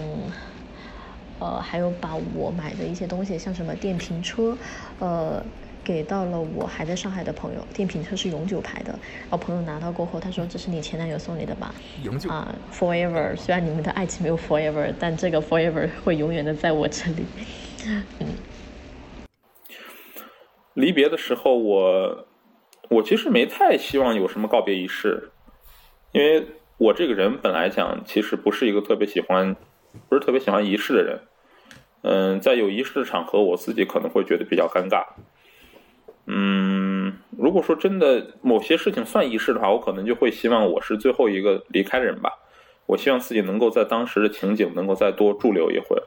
[1.40, 4.58] 呃，还有把我买的一些东西，像什么电瓶车，
[5.00, 5.44] 呃。
[5.84, 8.92] 给到了我还在上海的朋友，电瓶车是永久牌的。
[8.92, 13.34] 然后朋友拿到过后，他说：“这是你前男友送你的吧？”永久啊，forever。
[13.38, 17.26] 虽然你们的爱情没有 forever，但这个 forever 会永远的在我这里。
[17.86, 18.04] 嗯。
[20.74, 22.28] 离别的时候，我
[22.90, 25.32] 我其实没太希望有什么告别仪式，
[26.12, 26.46] 因为
[26.78, 29.56] 我这个人本来讲其实不是一个特别喜欢，
[30.08, 31.20] 不是特别喜欢仪式的人。
[32.04, 35.04] 嗯，在有仪式的场合，我自己可能会觉得比较尴尬。
[36.28, 42.32] 嗯，如果说真的某些事情算仪式的话，我可能就会希望我是最后一个离开的人吧。
[42.86, 46.04] 我希望自己能够在当时的情景能够再多驻留一会儿，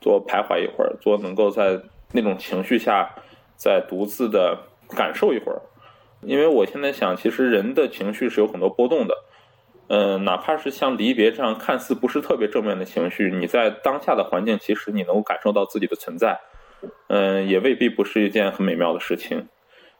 [0.00, 1.82] 多徘徊一会儿，多能够在
[2.12, 3.10] 那种情绪下
[3.56, 4.56] 再独自的
[4.90, 5.60] 感受一会儿。
[6.20, 9.14] 因为我现在想，其实人的情绪是有很多波动的。
[9.88, 16.40] 嗯，哪怕是像离别这样看似不是特别正面的情绪，你在当下的环境，其实你能够感受到自己的存在。
[17.08, 19.48] 嗯，也未必不是一件很美妙的事情。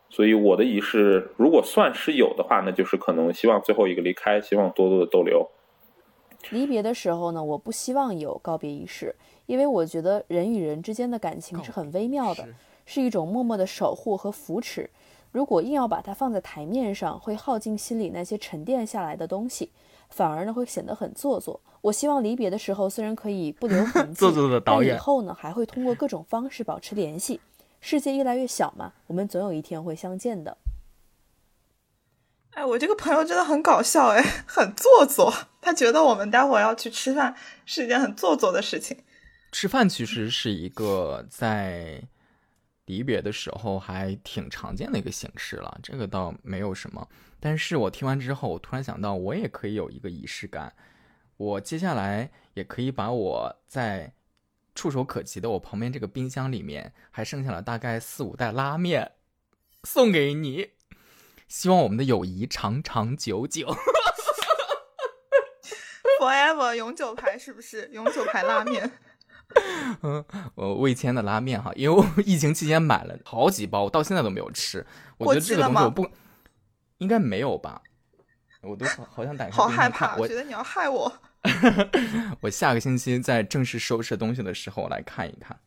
[0.09, 5.49] 所以我的仪式，如果算是有的话，那就是可能希望最后一个离开，希望多多的逗留。
[6.51, 9.15] 离别的时候呢，我不希望有告别仪式，
[9.47, 12.47] 因为我觉得人与人之间的感情是很微妙的，
[12.85, 14.91] 是一种默默的守护和扶持。
[15.33, 19.71] 如果硬要把它放在台面上，会耗尽心里那些沉淀下来的东西，
[20.11, 21.61] 反而呢会显得很做作。
[21.81, 24.27] 我希望离别的时候，虽然可以不留痕 迹，
[24.65, 27.41] 但以后呢还会通过各种方式保持联系。
[27.81, 30.57] 世界越来越小嘛，我们总有一天会相见的。
[32.51, 35.33] 哎，我这个朋友真的很搞笑，哎， 很做作。
[35.63, 38.99] 他觉得我们待会儿要去吃饭是一件很做作的事情。
[39.51, 42.03] 吃饭其实是一个在
[42.87, 47.07] 离别的时候还挺常见的一个形式了，这个倒没有什么。
[47.41, 50.75] 但是我听完之后，我突然想到，我也可以有一个仪式感。
[51.37, 54.15] 我接下来也可以把我在。
[54.75, 59.13] 触手可及的，我旁边这个冰箱里面还剩下了大概四五袋拉面，
[59.85, 60.71] 送给你。
[61.47, 63.67] 希望我们的友谊长长久久。
[66.19, 67.91] Forever 永久牌是不是？
[67.93, 68.91] 永久牌拉面。
[70.03, 74.85] 嗯， 我味千的拉面哈，因为我疫情期间买了好几包，我到现在都没有吃。
[75.19, 76.09] 我觉得这个东西我不
[76.99, 77.83] 应该没有吧？
[78.63, 81.13] 我都好想打开好害怕，我觉得你要害我。
[82.41, 85.59] 我下个星期在正式收拾东西的时候来看一看。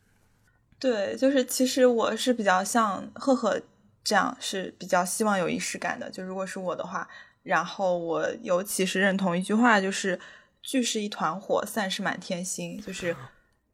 [0.80, 3.62] 对，就是其实我是比较像赫赫
[4.04, 6.10] 这样，是比较希望有仪式感的。
[6.10, 7.06] 就如果是我的话，
[7.44, 10.18] 然后我尤其是认同一句话，就是
[10.64, 12.80] “聚是一团火，散是满天星”。
[12.82, 13.14] 就是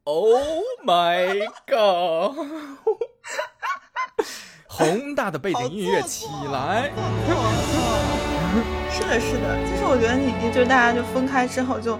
[0.04, 2.36] Oh my God！
[4.66, 6.90] 宏大的背景音乐起来。
[8.90, 11.96] 是的，是的，就是我觉得你，就大家就分开之后，就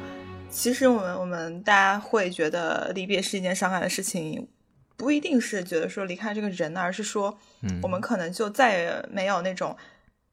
[0.51, 4.49] 其实我们我们大家会觉得离别是一件伤感的事情，
[4.97, 7.39] 不一定是觉得说离开这个人，而是说，
[7.83, 9.77] 我们可能就再也没有那种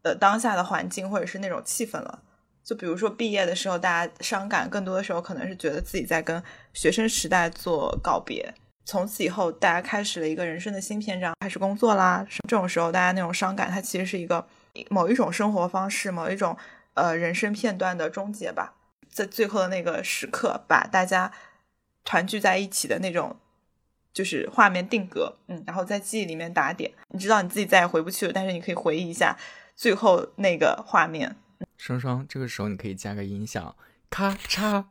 [0.01, 2.23] 呃当下的环境或者是那种气氛了。
[2.69, 8.53] 就比如说毕业的时候，大家伤感，更多的时候可能是觉得自己在跟学生时代做告别，
[8.85, 14.45] 从此以后大家开始了一个人生的新篇章，开始工作啦，这种时候大家那种伤感，它其实是一个。
[14.91, 16.55] 某一种生活方式，某一种
[16.93, 18.75] 呃人生片段的终结吧，
[19.11, 21.31] 在最后的那个时刻，把大家
[22.05, 23.35] 团聚在一起的那种，
[24.13, 26.91] 就是画面定格，嗯，然后在记忆里面打点。
[27.07, 29.35] 你知道你自己再也回不去了，但是你可以回忆一下
[29.75, 31.35] 最后那个画面。
[31.89, 33.75] 双双，这个时候你可以加个音效，
[34.11, 34.85] 咔嚓，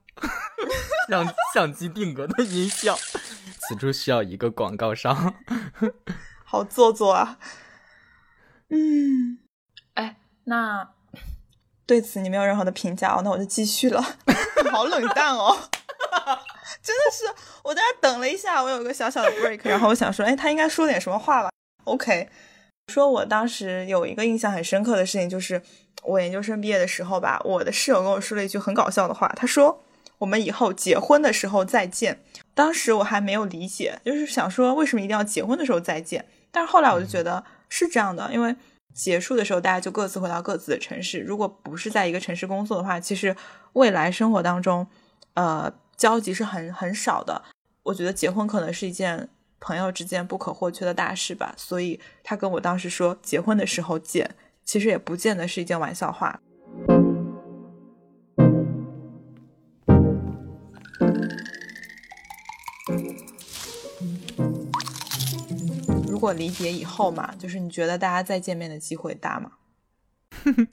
[1.08, 2.98] 让相机定格的音效。
[3.60, 5.34] 此处需要一个广告商。
[6.44, 7.38] 好做作啊，
[8.70, 9.38] 嗯。
[9.94, 10.90] 哎，那
[11.86, 14.02] 对此你没有任何的评价哦，那我就继续了。
[14.72, 15.56] 好冷淡哦，
[16.82, 17.26] 真的是，
[17.62, 21.50] 我在那等了一下，我有一个小小的 break，然后我想说，哎，他应该说点什么话吧
[21.84, 22.28] ？OK，
[22.92, 25.62] 说我当时有一个印象很深刻的事情，就是
[26.02, 29.82] 我研究生毕业的时候吧，我的室友跟我说了一句很搞笑的话，他说
[30.18, 32.20] 我们以后结婚的时候再见。
[32.54, 36.24] 当时我还没有理解，就是想说为什么一定要结婚的时候再见？
[36.50, 38.54] 但是后来我就觉得是这样的，因为。
[38.94, 41.20] 结束的时候，大家就各自回到各自的城市。
[41.20, 43.36] 如果不是在一个城市工作的话，其实
[43.74, 44.84] 未来生活当中，
[45.34, 47.40] 呃，交集是很很少的。
[47.84, 49.28] 我觉得结婚可能是一件
[49.60, 51.54] 朋友之间不可或缺的大事吧。
[51.56, 54.28] 所以他跟我当时说结婚的时候见，
[54.68, 56.38] 其实也不见得是一件玩笑话。
[66.06, 69.52] 如果离别以后嘛，就是你觉得大家再见面的机会大吗？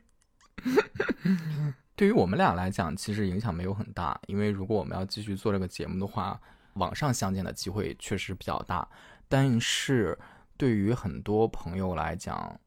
[1.95, 6.37] 对于我们俩来讲，其实影响没有很大，因为如果我们要继续做这个节目的话，
[6.73, 8.85] 网上相见的机会确实比较大。
[9.29, 10.19] 但是
[10.57, 12.59] 对于很多朋友来讲，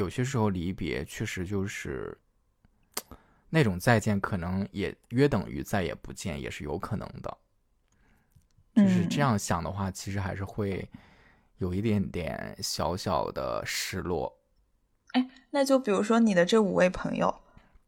[0.00, 2.18] 有些时候离别确实就是
[3.50, 7.38] 那种再见，可能也约等于再也不见，也是有可能的。
[8.74, 10.88] 就是这样想的话，其实还是会。
[11.60, 14.34] 有一点点小小的失落，
[15.12, 17.42] 哎，那就比如说你的这五位朋友，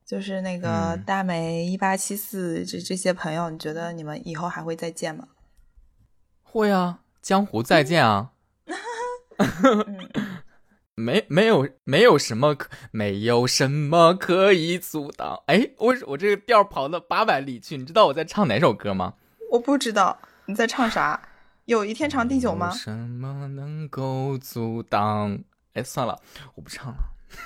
[0.05, 5.27] 就是那个大梅一八七四这这些朋友，你觉得你们以后还会再见吗？
[6.43, 8.33] 会啊，江湖再见啊！
[11.03, 15.43] 没没有没有什么可没有什么可以阻挡。
[15.47, 19.15] 哎，我我这个调跑到八百里去，你知道我在唱哪首歌吗？
[19.51, 21.21] 我不知道你在唱啥。
[21.65, 22.71] 有一天长地久吗？
[22.71, 25.39] 什么能够阻挡？
[25.75, 26.19] 哎，算了，
[26.55, 26.99] 我不唱了，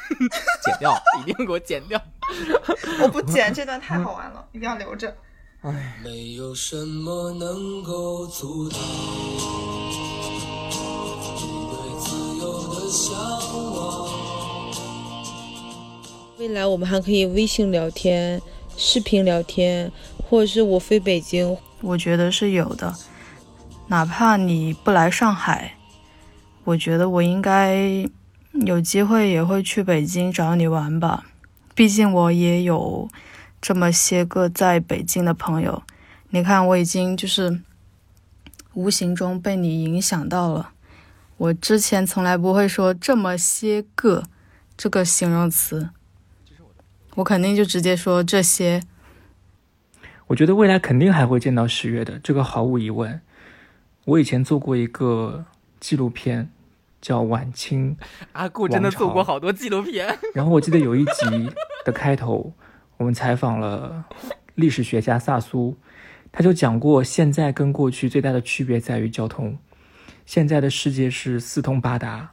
[0.65, 2.01] 剪掉，一定给我剪掉。
[3.03, 5.15] 我不剪，这段太好玩了，一定要留着。
[5.63, 8.79] 哎，没有什么能够阻挡
[11.39, 13.46] 你对自由的向往。
[16.39, 18.43] 未来我们还可以微信聊天、
[18.77, 19.91] 视频聊天，
[20.23, 22.95] 或者是我飞北京，我觉得是有的。
[23.87, 25.77] 哪怕你不来上海，
[26.65, 28.07] 我觉得我应该
[28.53, 31.25] 有机会也会去北京找你玩吧。
[31.75, 33.09] 毕竟我也有
[33.63, 35.83] 这么些个在北京的朋友。
[36.29, 37.63] 你看，我已经就是
[38.75, 40.73] 无形中被你影响到了。
[41.39, 44.25] 我之前从来不会说这么些个
[44.77, 45.89] 这个形容词，
[47.17, 48.83] 我肯定就直接说这些。
[50.29, 53.21] 我觉得未来肯定还会见到十月的，这个毫无疑问。
[54.05, 55.45] 我以前做过一个
[55.81, 56.51] 纪录片，
[57.01, 57.97] 叫《晚清》。
[58.33, 60.19] 阿顾真的做过好多纪录片。
[60.35, 61.51] 然后我记得有一集
[61.85, 62.53] 的开头，
[62.97, 64.05] 我们采访了
[64.55, 65.77] 历史学家萨苏，
[66.31, 69.59] 他就讲过，现在跟过去最大的区别在于交通。
[70.25, 72.33] 现在的世界是四通八达，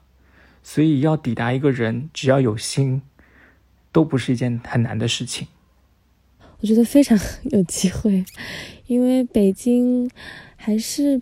[0.64, 3.04] 所以要抵达一个人，只要有心，
[3.94, 5.48] 都不是一件很难的事情。
[6.60, 7.18] 我觉得非常
[7.52, 8.26] 有机会，
[8.88, 10.10] 因为北京
[10.58, 11.22] 还是。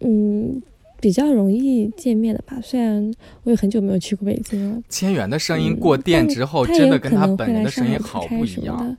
[0.00, 0.62] 嗯，
[1.00, 2.60] 比较容易见面的吧。
[2.62, 4.80] 虽然我也很久没有去过北京了。
[4.88, 8.96] 千源的声音过电之后，真的跟他本人的声音好不一样。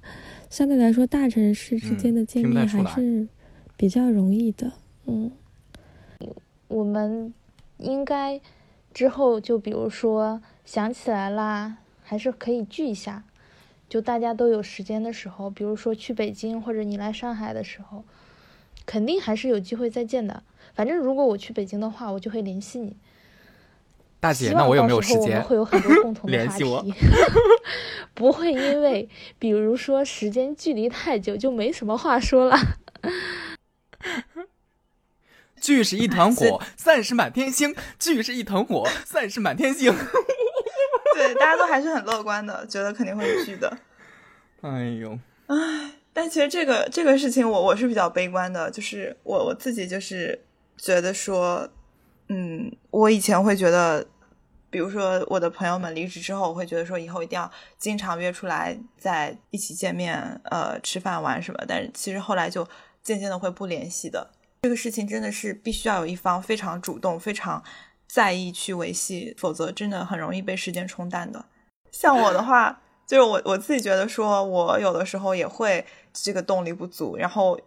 [0.49, 3.25] 相对来说，大城市之间的见面还是
[3.77, 4.73] 比较容易的。
[5.05, 5.31] 嗯，
[6.67, 7.33] 我们
[7.77, 8.41] 应该
[8.93, 11.77] 之后就比如说想起来啦，
[12.09, 13.23] 还是可以聚一下。
[13.87, 18.03] 就大家都有时间的时候，比如说去北京或者你来上海的时候，
[18.83, 20.41] 肯定还是有机会再见的。
[20.73, 22.97] 反正如果我去北京的话，我就会联系你。
[24.19, 25.39] 大姐，那我有没有时间？
[25.43, 26.93] 会有很多共同的话题。
[28.15, 32.57] 不会因为，比如说时间距离太久就没什么话说了。
[35.61, 37.75] 聚是一团 火，散是满天星。
[37.99, 39.93] 聚是一团火，散是满天星。
[41.19, 43.77] 对，大家都还是很乐观的，觉得肯定会聚的。
[44.61, 50.45] 哎呦，唉，但其实这个这个事情，我我是比较悲观的，就是我我自己就是。
[50.81, 51.69] 觉得说，
[52.29, 54.07] 嗯，我以前会觉得，
[54.69, 61.61] 比如说我的朋友们离职之后，我会觉得说以后一定要经常约出来在一起见面，呃，吃饭玩什么。
[61.67, 62.65] 但是其实后来就
[63.03, 64.31] 渐渐的会不联系的。
[64.61, 67.61] 这个事情真的是必须要有一方非常主动、非常
[68.09, 71.45] 在意去维系，否则真的很容易被时间冲淡的。
[71.91, 77.57] 像我的话，就是我我自己觉得说，我有的时候也会这个动力不足，然后。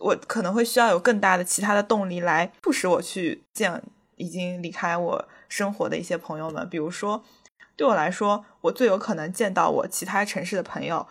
[0.00, 3.80] 我可能会需要有更大的其他的动力来促使我去见
[4.16, 6.68] 已经离开我生活的一些朋友们。
[6.68, 7.22] 比如说，
[7.76, 11.06] 对我来说，我最有可能见到我其他城市的朋友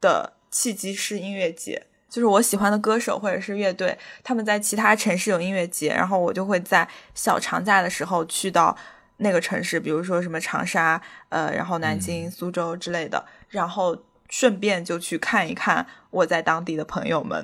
[0.00, 8.76] 的契机是音乐节，就是我喜欢的歌手或者是乐队，他们在其他城市有音乐节，然后我就会在小长假的时候去到
[9.18, 13.96] 那个城市，比如说什么长沙、呃，然后南京、苏州之类的，然后。
[14.28, 17.40] 顺便就去看一看我在当地的朋友们，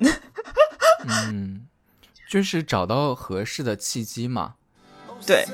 [1.06, 1.68] 嗯，
[2.28, 4.54] 就是找到合适的契机嘛。
[5.24, 5.46] 对。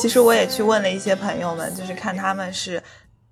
[0.00, 2.82] 其实我也去问了一些朋友们，就是看他们是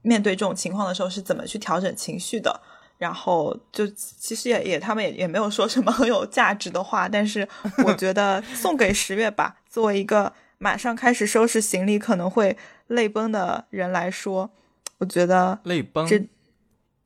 [0.02, 2.60] 面对这种情况的时候是怎么去调整情绪的。
[2.98, 7.48] 然后就其实也也他们也也没有说什么很有价值的话，但是
[7.84, 12.56] 我觉得 送给十月吧，作为一个马上开始收拾行李可能会
[12.88, 14.50] 泪崩的人来说，
[14.98, 16.28] 我觉得泪崩，这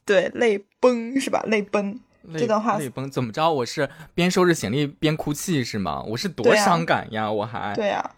[0.06, 1.42] 对泪崩是吧？
[1.46, 2.00] 泪崩
[2.38, 3.52] 这段话泪崩怎么着？
[3.52, 6.02] 我是边收拾行李边哭泣是吗？
[6.08, 7.30] 我是多伤感呀！
[7.30, 8.12] 我还对呀。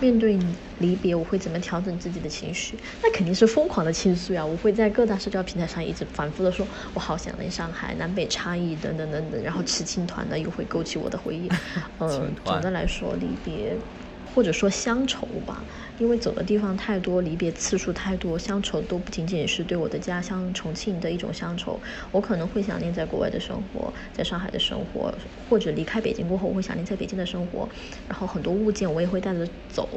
[0.00, 0.38] 面对
[0.78, 2.78] 离别，我会怎么调整自己的情绪？
[3.02, 4.44] 那肯定是疯狂的倾诉呀！
[4.46, 9.42] 我会在各大社交平台上一直反复的说，我好想念上海，南北差异等等等等。
[9.42, 11.48] 然后吃青团呢，又会勾起我的回忆。
[11.98, 13.78] 嗯，总的来说，离别
[14.24, 15.66] 或者说乡愁吧，
[15.98, 21.80] 因为走的地方太多，离别次数太多，乡愁都不仅仅是对我的家乡重庆的一种乡愁，
[22.12, 25.12] 我可能会想念在国外的生活，在上海的生活，
[25.48, 27.68] 或者离开北京过后，我会想念在北京的生活，
[28.08, 29.88] 然后很多物件我也会带着走，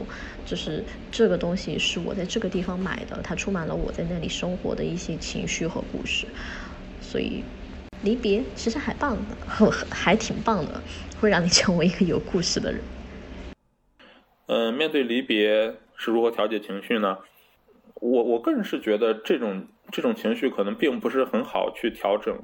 [0.44, 6.28] 就是这个东西是我在这个地方买的，它充满了我在那里生活的一些情绪和故事，
[7.00, 7.44] 所以
[8.02, 9.38] 离别其实还棒的，
[9.92, 10.82] 还挺棒的，
[11.20, 12.82] 会让你成为一个有故事的人。
[14.48, 17.20] 嗯，面对离别是如何调节情绪呢？
[17.94, 22.36] 我我个人是觉得这种这种情绪可能并不是很好去调整。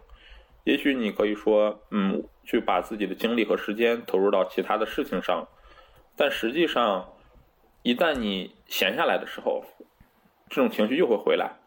[0.64, 5.48] 也许你可以说，嗯，去把自己的精力和时间投入到其他的事情上，
[6.16, 7.12] 但实际上，
[7.82, 9.64] 一旦你闲下来的时候，
[10.52, 11.58] 这种情绪又会回来。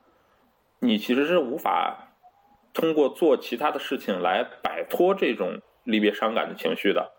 [0.78, 2.14] 你其实是无法
[2.72, 7.10] 通过做其他的事情来摆脱这种离别伤感的情绪的，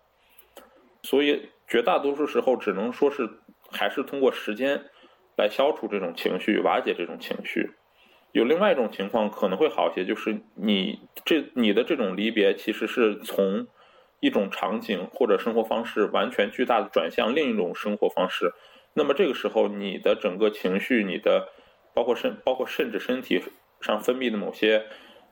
[1.02, 1.50] 所以。
[1.68, 3.26] 绝大多数时候，只能说是
[3.72, 4.80] 还是通过时间
[5.36, 7.70] 来消除这种情绪，瓦解这种情绪。
[8.32, 13.66] 有另外一种情况可能会好些，就是你这你的这种离别，其实是从
[14.20, 18.52] 一种场景或者生活方式完全巨大的转向另一种生活方式。
[18.94, 21.48] 那么这个时候，你的整个情绪，你的
[21.94, 23.42] 包括甚包括甚至身体
[23.80, 24.84] 上分泌的某些。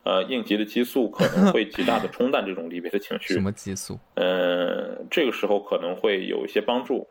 [0.03, 3.34] 呃，应急的激素可能会极大的冲淡这种离别的情绪。
[3.36, 4.01] 什么激素？
[4.14, 7.07] 嗯，这个时候可能会有一些帮助。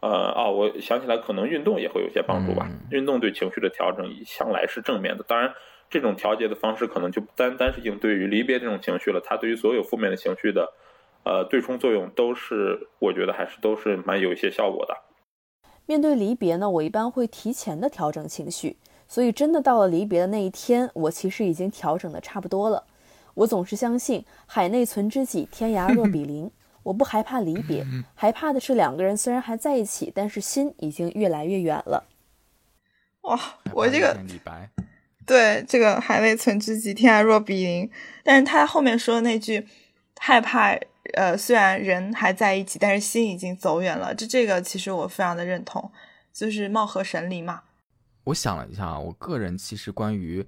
[0.00, 2.68] 呃，啊，我想起来，可能运动也会有些帮助吧。
[2.90, 5.24] 运动对情绪的调整向来是正面的。
[5.26, 5.52] 当然，
[5.90, 10.72] 这种调节的方式可能就不单单是应对于离别这种情绪了，它对于所有负面的情绪的，
[11.24, 14.94] 呃，对冲作用都是，我觉得还是都是蛮有一些效果的。
[15.86, 18.76] 面对离别呢，我一般会提前的调整情绪。
[19.10, 22.84] 所以，真的到了离别的那一天，我其实已经调整的差不多了。
[23.32, 26.50] 我总是相信“海内存知己，天涯若比邻”。
[26.88, 32.06] 我不害怕离别，害怕的是两个人虽然还在一起，但是心已经越来越远了。
[33.24, 33.38] 哇，
[33.74, 34.16] 我这个
[35.26, 37.90] 对这个“海内存知己，天涯若比邻”，
[38.24, 39.68] 但是他后面说的那句
[40.18, 40.74] “害怕”，
[41.12, 44.14] 呃，虽然人还在一起，但是心已经走远了。
[44.14, 45.92] 这这个其实我非常的认同，
[46.32, 47.64] 就是貌合神离嘛。
[48.24, 50.46] 我想了一下啊，我个人其实关于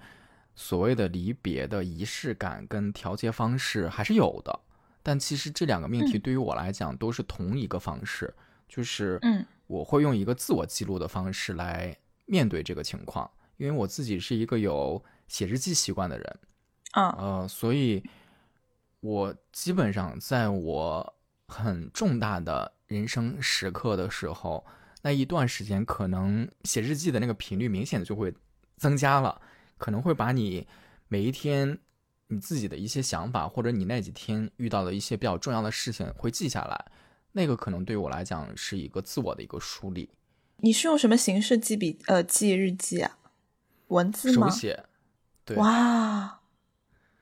[0.55, 4.61] 所谓的离别的仪式感跟调节方式还是有的，
[5.03, 8.33] 但其实这两个命题对于我来讲都是同一个方式，
[8.69, 11.97] 就是嗯，我会用一个自我记录的方式来
[12.27, 16.39] 面对这个情况，因为我自己是一个有写日记习惯的人，
[16.93, 18.03] 啊，呃，所以
[19.01, 21.15] 我基本上在我
[21.49, 24.65] 很重大的人生时刻的时候。
[25.03, 28.35] 那一段时间，可能写日记的那个频率明显的就会
[28.77, 29.41] 增加了，
[29.79, 30.69] 可能会把你
[31.09, 31.79] 每一天
[32.31, 36.87] 你自己的一些想法，或者你那几天遇到的一些比较重要的事情会记下来。
[37.33, 40.11] 那个可能对我来讲是一个自我的一个梳理。
[40.59, 43.19] 你是用什么形式记笔呃记日记啊？
[43.89, 44.49] 文字吗？
[44.49, 44.85] 手写。
[45.45, 45.57] 对。
[45.57, 46.41] 哇，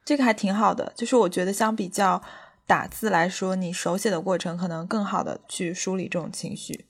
[0.05, 0.93] 这个还挺好的。
[0.97, 2.23] 就是我觉得相比较
[2.67, 6.87] 打字来说，你手写的过程可能更好的去梳理这种情绪。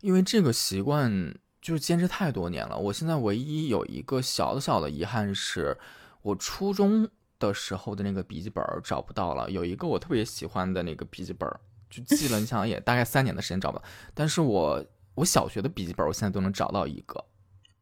[0.00, 5.76] 因为这个习惯就是坚持太多年了，我现在唯一有一个小小的遗憾是，
[6.22, 9.50] 我初中的时候的那个笔记本找不到了。
[9.50, 11.48] 有一个我特别喜欢的那个笔记本，
[11.88, 13.84] 就记了，你想也大概三年的时间找不到。
[14.14, 14.84] 但是我
[15.14, 17.24] 我小学的笔记本，我现在都能找到一个。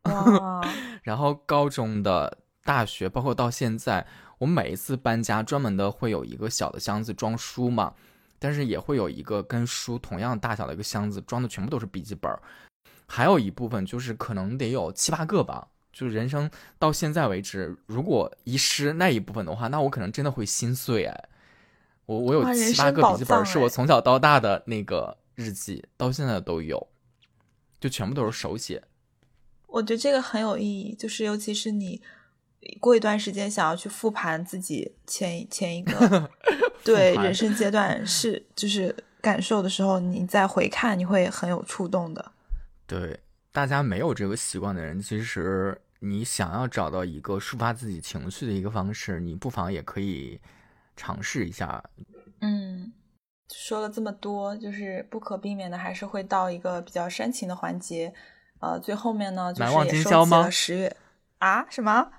[1.03, 4.07] 然后高中的、大学，包括到现在，
[4.39, 7.95] 我每一次搬家，专门的会有一个小的箱子装书嘛。
[8.39, 12.31] 但是也会有一个跟书同样大小的一个箱子，装的全部都是笔记本
[13.09, 15.67] 还有一部分就是可能得有七八个吧。
[15.97, 21.29] 就人生到现在为止，如果遗失那一部分的话，那我可能真的会心碎哎。
[22.05, 26.87] 我我有七八个笔记本，是我从小到大的那个日记，到现在都有，
[27.81, 28.83] 就全部都是手写。
[29.69, 32.03] 我觉得这个很有意义，就是尤其是你。
[32.81, 36.29] 过一段时间想要去复盘自己前前一个
[36.83, 42.33] 对人生阶段是就是感受的时候，你再回看，你会很有触动的。
[42.85, 43.21] 对，
[43.53, 50.41] 大家没有这个习惯的人，其实你想要找到一个抒发自己情绪的一个方式，你不妨也可以
[50.97, 51.83] 尝试一下。
[52.41, 52.93] 嗯，
[53.53, 58.13] 说了这么多，就是不可避免的，还是会到一个比较煽情的环节。
[58.61, 60.97] 呃，最后面呢，就是也收集了十月
[61.39, 62.11] 啊什么？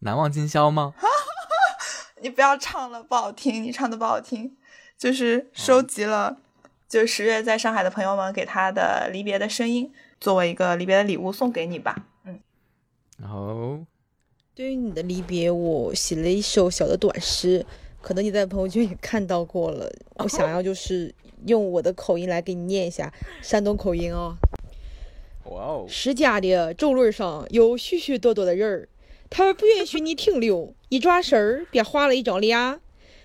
[0.00, 0.94] 难忘今宵吗？
[2.20, 3.62] 你不要唱了，不好听。
[3.62, 4.56] 你唱的不好听。
[4.96, 6.38] 就是收集了，
[6.88, 12.06] 就十月在上海的朋友们给他的离别的声音，作为一个离别的礼物送给你吧。
[13.24, 13.26] 嗯。
[13.26, 13.80] 然后，
[14.54, 17.64] 对于你的离别，我写了一首小的短诗，
[18.00, 19.90] 可能你在朋友圈也看到过了。
[20.16, 21.12] 我想要就是
[21.46, 23.12] 用我的口音来给你念一下
[23.42, 24.36] 山东口音哦。
[25.46, 25.86] 哇哦！
[25.88, 28.88] 十佳的轴轮上有许许多多的人儿，
[29.28, 32.80] 他们不允许你停留，一转身儿便画了一张脸。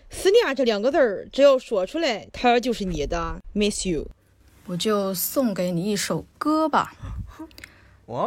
[0.10, 3.40] 思念这两个字儿，只要说出来，他就是你的。
[3.54, 4.08] Miss you。
[4.66, 6.94] 我就送给你一首歌吧。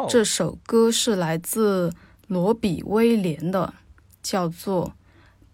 [0.09, 1.93] 这首歌是来自
[2.29, 3.75] 罗比威廉的，
[4.23, 4.95] 叫做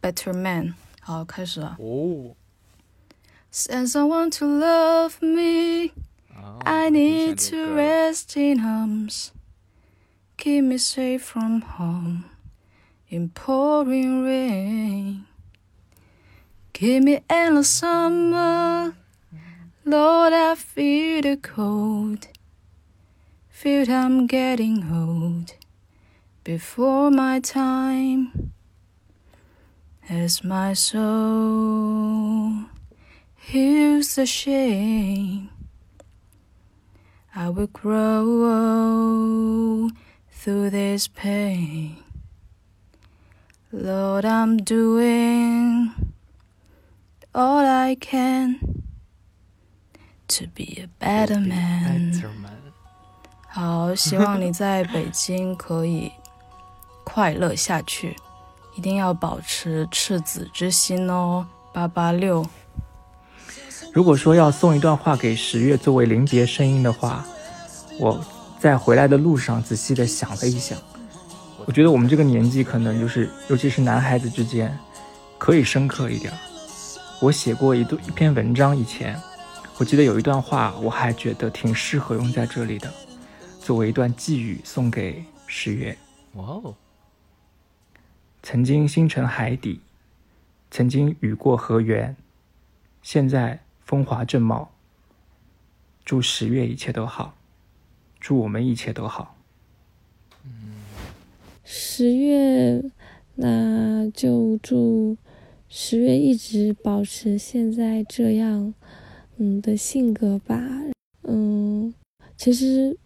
[0.13, 0.67] 《Better Man》。
[1.01, 1.77] 好，开始了。
[1.79, 2.35] 哦。
[3.51, 5.93] Send someone to love me.
[6.35, 9.29] 啊 I need to 欢这歌 rest in arms.
[10.37, 12.25] Keep me safe from home
[13.09, 15.25] in pouring rain.
[16.75, 18.93] Give me endless summer.
[19.85, 22.29] Lord, I feel the cold.
[23.59, 25.55] Feel I'm getting old
[26.45, 28.53] before my time.
[30.09, 32.53] As my soul
[33.35, 35.51] heals the shame.
[37.35, 38.31] I will grow
[40.31, 41.97] through this pain.
[43.73, 46.13] Lord, I'm doing
[47.35, 48.85] all I can
[50.29, 52.13] to be a better man.
[52.13, 52.58] Better man
[53.51, 56.13] 好，希望你在北京可以
[57.03, 58.15] 快乐下去，
[58.77, 61.47] 一定要保持赤子之心哦。
[61.73, 62.45] 八八六。
[63.93, 67.25] 如果说要送一段话给十月作为临别声音的话，
[67.99, 68.23] 我
[68.61, 70.79] 在回来的路上仔细的想了一想，
[71.65, 74.79] 我觉得我们这个年纪可能就是，尤其是男孩子之间，
[75.39, 76.33] 可以深刻一点。
[77.19, 79.21] 我写过一段一篇文章，以前
[79.79, 82.93] 我记得有一段话，我还觉得挺适合用在这里的，
[83.69, 85.95] 作为一段寄语送给十月。
[86.37, 86.75] 哇哦！
[88.43, 89.81] 曾经星辰海底，
[90.71, 92.17] 曾经雨过河源，
[93.03, 94.71] 现在风华正茂。
[96.03, 97.37] 祝十月一切都好，
[98.19, 99.37] 祝我们一切都好。
[101.63, 102.83] 十月，
[103.35, 105.19] 那就祝
[105.69, 108.73] 十月一直保持现在这样，
[109.37, 110.59] 嗯的性格吧。
[111.25, 111.93] 嗯，
[112.35, 112.97] 其实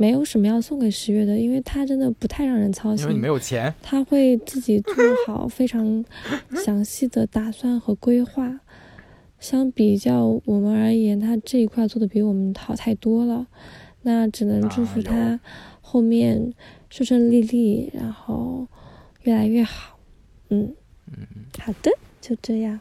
[0.00, 3.02] 没有什么要送给十月的，因为他真的不太让人操心。
[3.02, 3.74] 因为你没有钱。
[3.82, 4.94] 他会自己做
[5.26, 6.02] 好非常
[6.64, 8.60] 详细的打算和规划。
[9.38, 13.46] 相比较我们而言，他这一块做的比我们好太多了。
[14.00, 15.38] 那只能祝福他
[15.82, 16.54] 后面
[16.88, 18.66] 顺顺利利，然后
[19.24, 19.98] 越来越好。
[20.48, 20.74] 嗯，
[21.58, 21.90] 好的，
[22.22, 22.80] 就这样。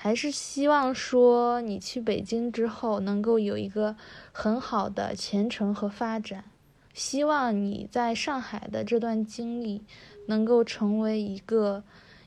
[0.00, 3.96] 还是希望说你去北京之后能够有一个
[4.30, 6.44] 很好的前程和发展。
[6.94, 9.82] 希望你在上海的这段经历
[10.26, 11.82] 能够成为一个，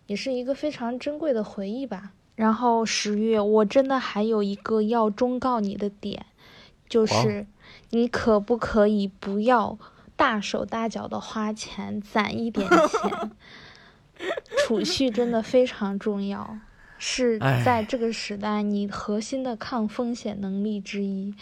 [0.05, 2.11] 也是一个非常珍贵的回忆吧。
[2.35, 6.25] 然后十月，我真的还有一个要忠告你的点，
[6.89, 7.47] 就是
[7.91, 9.77] 你可不可以不要
[10.15, 13.31] 大手大脚的花钱，攒一点钱，
[14.67, 16.57] 储蓄真的非常重要。
[17.03, 21.33] 是在这个时代，你核心的抗风险能力之一，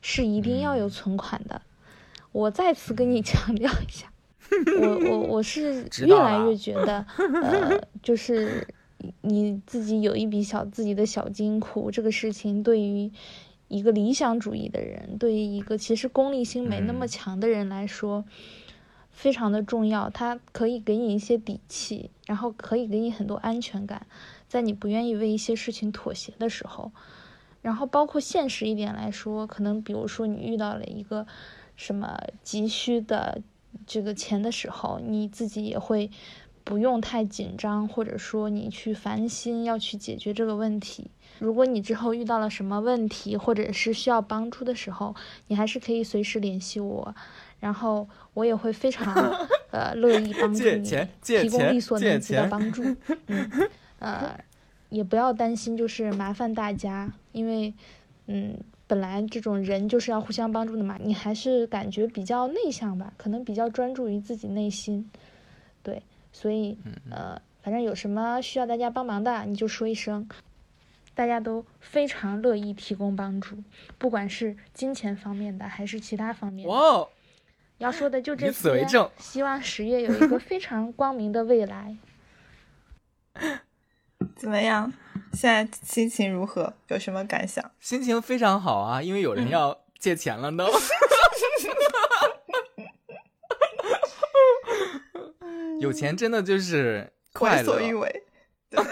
[0.00, 1.60] 是一定要有存款的。
[2.30, 4.12] 我再次跟你强调一下，
[4.80, 8.68] 我我我是越来越觉得， 呃，就是
[9.22, 13.10] 你自己有一笔小自己的小金库，这个事情对于
[13.66, 18.24] 一个理想主义的人，对于一个其实功利心没那么强的人来说，
[19.10, 20.08] 非常的重要。
[20.10, 24.06] 它可以给你一些底气，然后可以给你很多安全感。
[24.52, 26.92] 在你不愿意为一些事情妥协的时候，
[27.62, 31.26] 然后包括现实一点来说，可能比如说你遇到了一个
[31.74, 33.40] 什么急需的
[33.86, 36.10] 这个钱的时候，你自己也会
[36.64, 41.10] 不用太紧张，或者说你去烦心要去解决这个问题。
[41.38, 47.14] 如果你之后遇到了什么问题，或者是需要帮助的时候，你还是可以随时联系我，
[47.58, 49.14] 然后我也会非常
[49.72, 50.90] 呃乐意帮助你，
[51.22, 52.84] 提供力所能及的帮助。
[53.28, 53.48] 嗯。
[54.02, 54.36] 呃，
[54.88, 57.72] 也不要担心，就是麻烦大家，因为，
[58.26, 60.98] 嗯，本来这种人就是要互相帮助的嘛。
[61.00, 65.08] 你还是感觉比较内向吧，可能比较专注于自己内心，
[65.84, 66.76] 对，所以，
[67.10, 70.28] 呃，反正有什么需要大家帮忙的，你就说一声，
[71.14, 73.56] 大家都非常乐意提供帮助，
[73.98, 76.72] 不管是金钱方面的还是其他方面的。
[76.74, 77.06] 哇，
[77.78, 78.50] 要说的就这些。
[78.50, 79.08] 以此为证。
[79.18, 81.96] 希望十月有一个非常光明的未来。
[84.36, 84.92] 怎么样？
[85.32, 86.74] 现在心情如何？
[86.88, 87.70] 有什么感想？
[87.80, 90.66] 心情非常好啊，因为有人要借钱了呢。
[95.80, 97.72] 有钱真的就是快乐。
[97.72, 98.24] 为所欲为。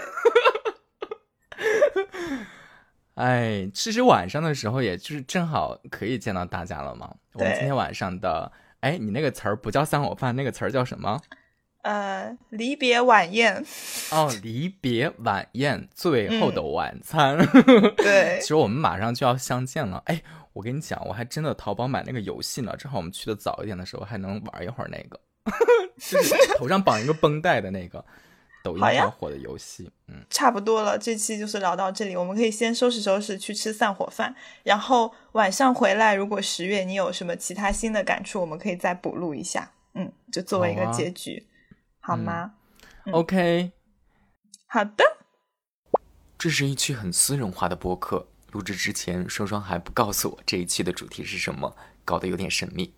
[3.15, 7.15] 哎，其实晚上的时候，也就是正好可以见到大家了嘛。
[7.33, 11.21] 我们今天晚上的，哎，你那个词儿不叫散伙饭，那个词儿叫什么？
[11.81, 13.65] 呃，离别晚宴。
[14.11, 17.37] 哦，离别晚宴，最后的晚餐。
[17.97, 20.01] 对， 其实我们马上就要相见了。
[20.05, 20.21] 哎，
[20.53, 25.19] 我跟你讲，我还真的淘宝买那个游戏呢，正好我们去的早一点的时候，还能玩一会儿那个，
[25.97, 28.03] 就是头上绑一个绷带的那个。
[28.63, 30.95] 抖音上火的游戏，嗯，差不多了。
[30.95, 41.43] 这期就是聊到这里，我们可以先收拾收拾去吃散伙饭，然后晚上回来，如果十月你有什么其他新的感触，我们可以再补录一下，嗯，就作为一个结局，
[42.03, 42.53] 好吗
[43.11, 43.71] ？OK，
[44.65, 45.03] 好的。
[46.35, 52.91] 这是一期很私人化的播客，录制之前双双还不告诉我这一期的主题是什么，搞得有点神秘。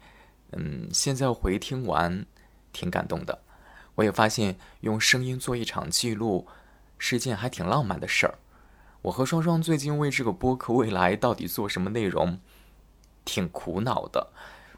[0.54, 2.26] 嗯，现在回听完，
[2.72, 3.44] 挺感动的。
[3.96, 6.48] 我也发现用声音做一场记录
[6.98, 8.40] 是件还挺浪漫的事儿。
[9.02, 12.40] 我和双双最近为这个播客未来到底做什么内容，
[13.26, 14.32] 挺苦恼的。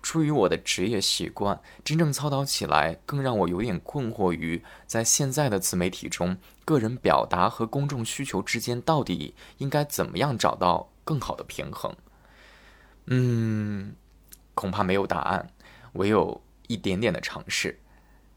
[0.05, 11.91] 出于我的职业习惯，真正操刀起来更让我有点困惑于在现在的自媒体中，个人表达和公众需求之间到底应该怎么样找到更好的平衡。
[13.07, 13.95] 嗯，
[14.53, 15.49] 恐怕没有答案，
[15.93, 17.79] 唯有一点点的尝试。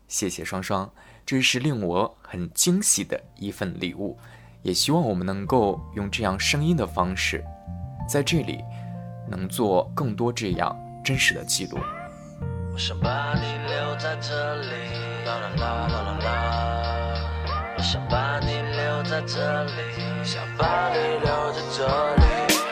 [0.07, 0.91] 谢谢双双，
[1.27, 4.19] 这是令我很惊喜的一份礼物，
[4.63, 7.45] 也希望我们能够用这样声音的方式，
[8.09, 8.65] 在这里
[9.29, 10.75] 能做更多这样
[11.09, 11.79] 真实的记录。
[12.71, 14.67] 我想把你留在这里，
[15.25, 16.29] 啦啦啦啦啦啦。
[17.79, 21.87] 我想把你留在这里，想把你留在这
[22.17, 22.25] 里。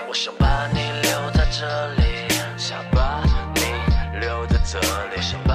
[0.06, 2.28] 我想把你留在这里，
[2.58, 3.24] 想把
[3.54, 5.45] 你留在这里。